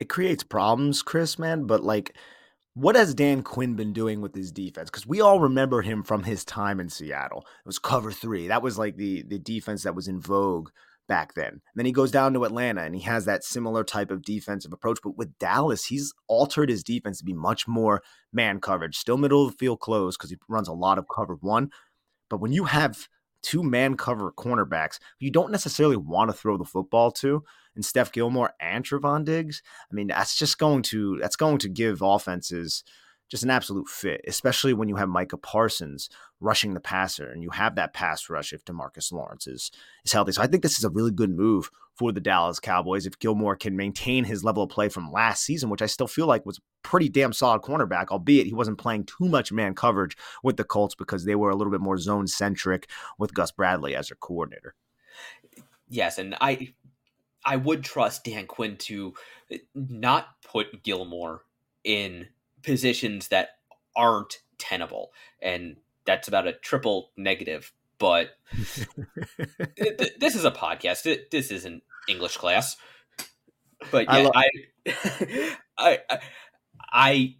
it 0.00 0.08
creates 0.08 0.42
problems, 0.42 1.02
Chris, 1.02 1.38
man. 1.38 1.66
But 1.66 1.82
like, 1.82 2.16
what 2.74 2.96
has 2.96 3.14
Dan 3.14 3.42
Quinn 3.42 3.74
been 3.74 3.92
doing 3.92 4.20
with 4.20 4.34
his 4.34 4.52
defense? 4.52 4.90
Because 4.90 5.06
we 5.06 5.20
all 5.20 5.40
remember 5.40 5.82
him 5.82 6.02
from 6.02 6.22
his 6.22 6.44
time 6.44 6.78
in 6.80 6.88
Seattle. 6.88 7.40
It 7.40 7.66
was 7.66 7.78
cover 7.78 8.12
three. 8.12 8.48
That 8.48 8.62
was 8.62 8.78
like 8.78 8.96
the 8.96 9.22
the 9.22 9.38
defense 9.38 9.82
that 9.82 9.94
was 9.94 10.08
in 10.08 10.20
vogue 10.20 10.70
back 11.08 11.34
then. 11.34 11.48
And 11.48 11.60
then 11.74 11.86
he 11.86 11.92
goes 11.92 12.10
down 12.10 12.34
to 12.34 12.44
Atlanta 12.44 12.82
and 12.82 12.94
he 12.94 13.00
has 13.02 13.24
that 13.24 13.42
similar 13.42 13.82
type 13.82 14.10
of 14.10 14.22
defensive 14.22 14.72
approach. 14.72 14.98
But 15.02 15.16
with 15.16 15.38
Dallas, 15.38 15.86
he's 15.86 16.12
altered 16.28 16.68
his 16.68 16.84
defense 16.84 17.18
to 17.18 17.24
be 17.24 17.32
much 17.32 17.66
more 17.66 18.02
man 18.32 18.60
coverage, 18.60 18.96
still 18.96 19.16
middle 19.16 19.46
of 19.46 19.52
the 19.52 19.58
field 19.58 19.80
close 19.80 20.16
because 20.16 20.30
he 20.30 20.36
runs 20.48 20.68
a 20.68 20.72
lot 20.74 20.98
of 20.98 21.06
cover 21.12 21.34
one. 21.40 21.70
But 22.28 22.40
when 22.40 22.52
you 22.52 22.64
have 22.64 23.08
two 23.42 23.62
man 23.62 23.96
cover 23.96 24.32
cornerbacks 24.32 24.98
you 25.18 25.30
don't 25.30 25.52
necessarily 25.52 25.96
want 25.96 26.30
to 26.30 26.36
throw 26.36 26.56
the 26.56 26.64
football 26.64 27.10
to, 27.10 27.42
and 27.74 27.84
Steph 27.84 28.12
Gilmore 28.12 28.54
and 28.60 28.84
Trevon 28.84 29.24
Diggs, 29.24 29.62
I 29.90 29.94
mean, 29.94 30.08
that's 30.08 30.36
just 30.36 30.58
going 30.58 30.82
to 30.84 31.18
that's 31.20 31.36
going 31.36 31.58
to 31.58 31.68
give 31.68 32.02
offenses 32.02 32.84
just 33.28 33.42
an 33.42 33.50
absolute 33.50 33.88
fit, 33.88 34.22
especially 34.26 34.72
when 34.72 34.88
you 34.88 34.96
have 34.96 35.08
Micah 35.08 35.36
Parsons 35.36 36.08
rushing 36.40 36.74
the 36.74 36.80
passer 36.80 37.28
and 37.30 37.42
you 37.42 37.50
have 37.50 37.74
that 37.74 37.92
pass 37.92 38.30
rush 38.30 38.52
if 38.52 38.64
Demarcus 38.64 39.12
Lawrence 39.12 39.46
is, 39.46 39.70
is 40.04 40.12
healthy. 40.12 40.32
So 40.32 40.42
I 40.42 40.46
think 40.46 40.62
this 40.62 40.78
is 40.78 40.84
a 40.84 40.90
really 40.90 41.10
good 41.10 41.30
move 41.30 41.70
for 41.94 42.12
the 42.12 42.20
Dallas 42.20 42.60
Cowboys 42.60 43.06
if 43.06 43.18
Gilmore 43.18 43.56
can 43.56 43.76
maintain 43.76 44.24
his 44.24 44.44
level 44.44 44.62
of 44.62 44.70
play 44.70 44.88
from 44.88 45.10
last 45.10 45.42
season, 45.42 45.68
which 45.68 45.82
I 45.82 45.86
still 45.86 46.06
feel 46.06 46.26
like 46.26 46.46
was 46.46 46.60
pretty 46.82 47.08
damn 47.08 47.32
solid 47.32 47.62
cornerback, 47.62 48.08
albeit 48.08 48.46
he 48.46 48.54
wasn't 48.54 48.78
playing 48.78 49.04
too 49.04 49.28
much 49.28 49.50
man 49.50 49.74
coverage 49.74 50.16
with 50.42 50.56
the 50.56 50.64
Colts 50.64 50.94
because 50.94 51.24
they 51.24 51.34
were 51.34 51.50
a 51.50 51.56
little 51.56 51.72
bit 51.72 51.80
more 51.80 51.98
zone 51.98 52.28
centric 52.28 52.88
with 53.18 53.34
Gus 53.34 53.50
Bradley 53.50 53.96
as 53.96 54.08
their 54.08 54.16
coordinator. 54.16 54.74
Yes, 55.88 56.18
and 56.18 56.36
I 56.40 56.72
I 57.44 57.56
would 57.56 57.82
trust 57.82 58.24
Dan 58.24 58.46
Quinn 58.46 58.76
to 58.76 59.14
not 59.74 60.28
put 60.42 60.82
Gilmore 60.82 61.42
in 61.82 62.28
positions 62.62 63.28
that 63.28 63.50
aren't 63.96 64.38
tenable. 64.58 65.12
And 65.40 65.76
that's 66.04 66.28
about 66.28 66.46
a 66.46 66.52
triple 66.52 67.10
negative. 67.16 67.72
But 67.98 68.30
this 69.76 70.34
is 70.34 70.44
a 70.44 70.50
podcast. 70.50 71.28
This 71.30 71.50
isn't 71.50 71.82
English 72.08 72.36
class. 72.36 72.76
But 73.90 74.06
yeah, 74.06 74.28
I, 74.34 74.48
I, 75.78 75.98
I, 76.08 76.18
I, 76.92 77.34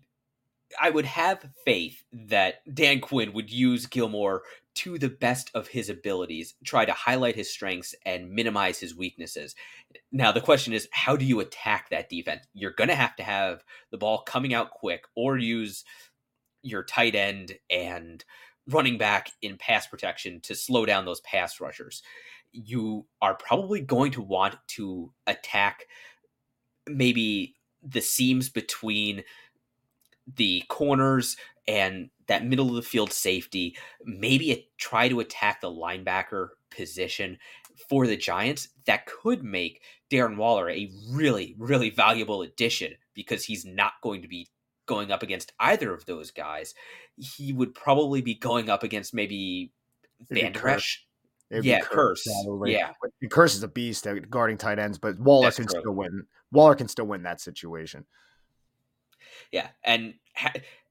I 0.81 0.91
would 0.91 1.07
have 1.07 1.49
faith 1.65 2.05
that 2.13 2.63
Dan 2.73 3.01
Quinn 3.01 3.33
would 3.33 3.51
use 3.51 3.87
Gilmore 3.87 4.43
to 4.79 4.97
the 4.97 5.09
best 5.09 5.51
of 5.55 5.67
his 5.67 5.89
abilities, 5.89 6.55
try 6.65 6.85
to 6.85 6.93
highlight 6.93 7.35
his 7.35 7.51
strengths 7.51 7.97
and 8.07 8.31
minimize 8.31 8.79
his 8.79 8.95
weaknesses. 8.95 9.57
Now, 10.13 10.31
the 10.31 10.41
question 10.41 10.73
is, 10.73 10.89
how 10.93 11.17
do 11.17 11.25
you 11.25 11.41
attack 11.41 11.91
that 11.91 12.09
defense? 12.09 12.47
You're 12.55 12.71
going 12.71 12.89
to 12.89 12.95
have 12.95 13.17
to 13.17 13.25
have 13.25 13.65
the 13.91 13.99
ball 13.99 14.23
coming 14.23 14.55
out 14.55 14.71
quick 14.71 15.05
or 15.17 15.37
use 15.37 15.85
your 16.63 16.85
tight 16.85 17.17
end 17.17 17.59
and 17.69 18.25
running 18.69 18.99
back 18.99 19.31
in 19.43 19.57
pass 19.57 19.89
protection 19.89 20.41
to 20.43 20.55
slow 20.55 20.87
down 20.87 21.05
those 21.05 21.23
pass 21.23 21.61
rushers. 21.61 22.05
You 22.53 23.07
are 23.21 23.35
probably 23.35 23.81
going 23.81 24.13
to 24.13 24.23
want 24.23 24.57
to 24.69 25.13
attack 25.27 25.87
maybe 26.87 27.57
the 27.83 28.01
seams 28.01 28.49
between 28.49 29.25
the 30.37 30.63
corners 30.69 31.37
and 31.69 32.09
that 32.27 32.45
middle 32.45 32.71
of 32.71 32.75
the 32.75 32.83
field 32.83 33.13
safety, 33.13 33.77
maybe 34.05 34.53
a, 34.53 34.69
try 34.79 35.09
to 35.09 35.21
attack 35.21 35.61
the 35.61 35.71
linebacker 35.71 36.49
position 36.71 37.39
for 37.89 38.07
the 38.07 38.17
Giants. 38.17 38.69
That 38.87 39.07
could 39.07 39.45
make 39.45 39.83
Darren 40.11 40.37
Waller 40.37 40.71
a 40.71 40.91
really, 41.11 41.55
really 41.59 41.91
valuable 41.91 42.43
addition 42.43 42.95
because 43.15 43.45
he's 43.45 43.65
not 43.65 43.93
going 44.03 44.23
to 44.23 44.29
be 44.29 44.49
going 44.87 45.13
up 45.13 45.23
against 45.23 45.53
either 45.61 45.93
of 45.93 46.07
those 46.07 46.31
guys. 46.31 46.75
He 47.17 47.53
would 47.53 47.75
probably 47.75 48.23
be 48.23 48.35
going 48.35 48.71
up 48.71 48.83
against 48.83 49.13
maybe 49.13 49.71
Van. 50.31 50.39
Yeah, 50.39 50.51
Kearse. 50.53 50.97
Yeah, 51.51 51.81
Kearse 51.81 53.55
is 53.55 53.63
a 53.63 53.69
beast 53.69 54.07
at 54.07 54.31
guarding 54.31 54.57
tight 54.57 54.79
ends, 54.79 54.99
but 54.99 55.19
Waller 55.19 55.47
That's 55.47 55.57
can 55.57 55.67
true. 55.67 55.81
still 55.81 55.95
win. 55.95 56.25
Waller 56.51 56.75
can 56.75 56.89
still 56.89 57.07
win 57.07 57.23
that 57.25 57.41
situation. 57.41 58.07
Yeah, 59.53 59.69
and 59.85 60.15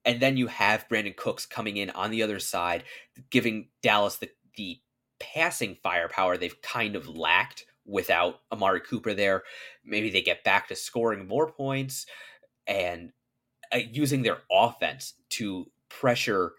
and 0.07 0.21
then 0.21 0.37
you 0.37 0.47
have 0.47 0.87
Brandin 0.87 1.17
Cooks 1.17 1.45
coming 1.45 1.75
in 1.75 1.89
on 1.91 2.11
the 2.11 2.23
other 2.23 2.39
side, 2.39 2.85
giving 3.29 3.67
Dallas 3.83 4.15
the 4.15 4.29
the 4.55 4.79
passing 5.19 5.77
firepower 5.83 6.37
they've 6.37 6.61
kind 6.61 6.95
of 6.95 7.07
lacked 7.07 7.65
without 7.85 8.39
Amari 8.51 8.79
Cooper 8.79 9.13
there. 9.13 9.43
Maybe 9.85 10.09
they 10.09 10.21
get 10.21 10.43
back 10.43 10.69
to 10.69 10.75
scoring 10.75 11.27
more 11.27 11.51
points 11.51 12.05
and 12.65 13.11
uh, 13.73 13.79
using 13.91 14.23
their 14.23 14.39
offense 14.51 15.13
to 15.31 15.69
pressure 15.89 16.53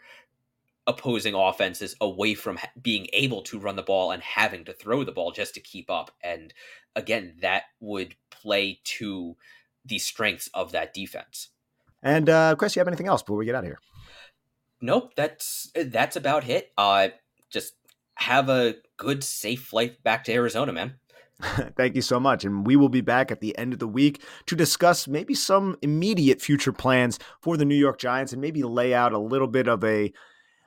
opposing 0.86 1.34
offenses 1.34 1.94
away 2.00 2.34
from 2.34 2.58
being 2.80 3.08
able 3.12 3.42
to 3.42 3.58
run 3.58 3.76
the 3.76 3.82
ball 3.82 4.10
and 4.10 4.22
having 4.22 4.64
to 4.64 4.72
throw 4.72 5.04
the 5.04 5.12
ball 5.12 5.32
just 5.32 5.54
to 5.54 5.60
keep 5.60 5.90
up. 5.90 6.10
And 6.22 6.52
again, 6.96 7.36
that 7.40 7.64
would 7.80 8.14
play 8.30 8.80
to 8.84 9.36
the 9.84 9.98
strengths 9.98 10.48
of 10.54 10.72
that 10.72 10.94
defense. 10.94 11.48
And 12.02 12.28
uh, 12.28 12.54
Chris, 12.56 12.76
you 12.76 12.80
have 12.80 12.88
anything 12.88 13.08
else 13.08 13.22
before 13.22 13.36
we 13.36 13.44
get 13.44 13.54
out 13.54 13.64
of 13.64 13.68
here? 13.68 13.80
Nope, 14.80 15.12
that's 15.16 15.72
that's 15.74 16.16
about 16.16 16.48
it. 16.48 16.72
Uh, 16.78 17.08
just 17.50 17.74
have 18.14 18.48
a 18.48 18.76
good, 18.96 19.24
safe 19.24 19.64
flight 19.64 20.02
back 20.02 20.24
to 20.24 20.32
Arizona, 20.32 20.72
man. 20.72 20.94
Thank 21.76 21.94
you 21.94 22.02
so 22.02 22.18
much. 22.18 22.44
And 22.44 22.66
we 22.66 22.76
will 22.76 22.88
be 22.88 23.00
back 23.00 23.30
at 23.30 23.40
the 23.40 23.56
end 23.56 23.72
of 23.72 23.78
the 23.78 23.86
week 23.86 24.22
to 24.46 24.56
discuss 24.56 25.06
maybe 25.06 25.34
some 25.34 25.76
immediate 25.82 26.40
future 26.40 26.72
plans 26.72 27.18
for 27.40 27.56
the 27.56 27.64
New 27.64 27.76
York 27.76 27.98
Giants 27.98 28.32
and 28.32 28.42
maybe 28.42 28.62
lay 28.64 28.92
out 28.92 29.12
a 29.12 29.18
little 29.18 29.46
bit 29.46 29.68
of 29.68 29.84
a, 29.84 30.06
a 30.06 30.12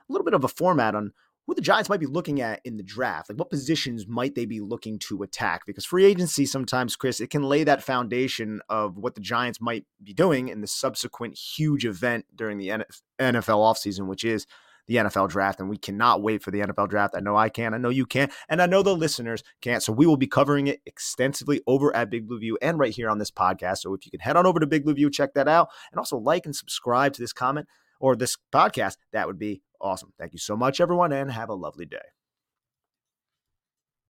little 0.08 0.24
bit 0.24 0.34
of 0.34 0.44
a 0.44 0.48
format 0.48 0.94
on 0.94 1.12
who 1.46 1.54
the 1.54 1.60
Giants 1.60 1.88
might 1.88 2.00
be 2.00 2.06
looking 2.06 2.40
at 2.40 2.60
in 2.64 2.76
the 2.76 2.82
draft. 2.82 3.28
Like 3.28 3.38
what 3.38 3.50
positions 3.50 4.06
might 4.06 4.34
they 4.34 4.46
be 4.46 4.60
looking 4.60 4.98
to 5.00 5.22
attack? 5.22 5.62
Because 5.66 5.84
free 5.84 6.04
agency 6.04 6.46
sometimes, 6.46 6.96
Chris, 6.96 7.20
it 7.20 7.30
can 7.30 7.42
lay 7.42 7.64
that 7.64 7.82
foundation 7.82 8.60
of 8.68 8.96
what 8.96 9.14
the 9.14 9.20
Giants 9.20 9.60
might 9.60 9.84
be 10.02 10.14
doing 10.14 10.48
in 10.48 10.60
the 10.60 10.66
subsequent 10.66 11.36
huge 11.36 11.84
event 11.84 12.26
during 12.34 12.58
the 12.58 12.68
NFL 12.68 12.84
offseason, 13.18 14.06
which 14.06 14.24
is 14.24 14.46
the 14.86 14.96
NFL 14.96 15.28
draft. 15.28 15.60
And 15.60 15.68
we 15.68 15.76
cannot 15.76 16.22
wait 16.22 16.42
for 16.42 16.50
the 16.50 16.60
NFL 16.60 16.88
draft. 16.88 17.14
I 17.16 17.20
know 17.20 17.36
I 17.36 17.48
can. 17.48 17.74
I 17.74 17.78
know 17.78 17.88
you 17.88 18.06
can. 18.06 18.30
And 18.48 18.60
I 18.60 18.66
know 18.66 18.82
the 18.82 18.96
listeners 18.96 19.42
can't. 19.60 19.82
So 19.82 19.92
we 19.92 20.06
will 20.06 20.16
be 20.16 20.26
covering 20.26 20.66
it 20.66 20.80
extensively 20.86 21.60
over 21.66 21.94
at 21.94 22.10
Big 22.10 22.26
Blue 22.26 22.38
View 22.38 22.58
and 22.60 22.78
right 22.78 22.94
here 22.94 23.08
on 23.08 23.18
this 23.18 23.30
podcast. 23.30 23.78
So 23.78 23.94
if 23.94 24.04
you 24.04 24.10
can 24.10 24.20
head 24.20 24.36
on 24.36 24.46
over 24.46 24.60
to 24.60 24.66
Big 24.66 24.84
Blue 24.84 24.94
View, 24.94 25.10
check 25.10 25.34
that 25.34 25.48
out. 25.48 25.68
And 25.90 25.98
also 25.98 26.16
like 26.16 26.46
and 26.46 26.54
subscribe 26.54 27.12
to 27.14 27.20
this 27.20 27.32
comment 27.32 27.68
or 28.00 28.16
this 28.16 28.36
podcast, 28.52 28.96
that 29.12 29.26
would 29.26 29.38
be 29.38 29.62
awesome. 29.82 30.12
Thank 30.18 30.32
you 30.32 30.38
so 30.38 30.56
much, 30.56 30.80
everyone, 30.80 31.12
and 31.12 31.30
have 31.30 31.48
a 31.48 31.54
lovely 31.54 31.86
day. 31.86 31.98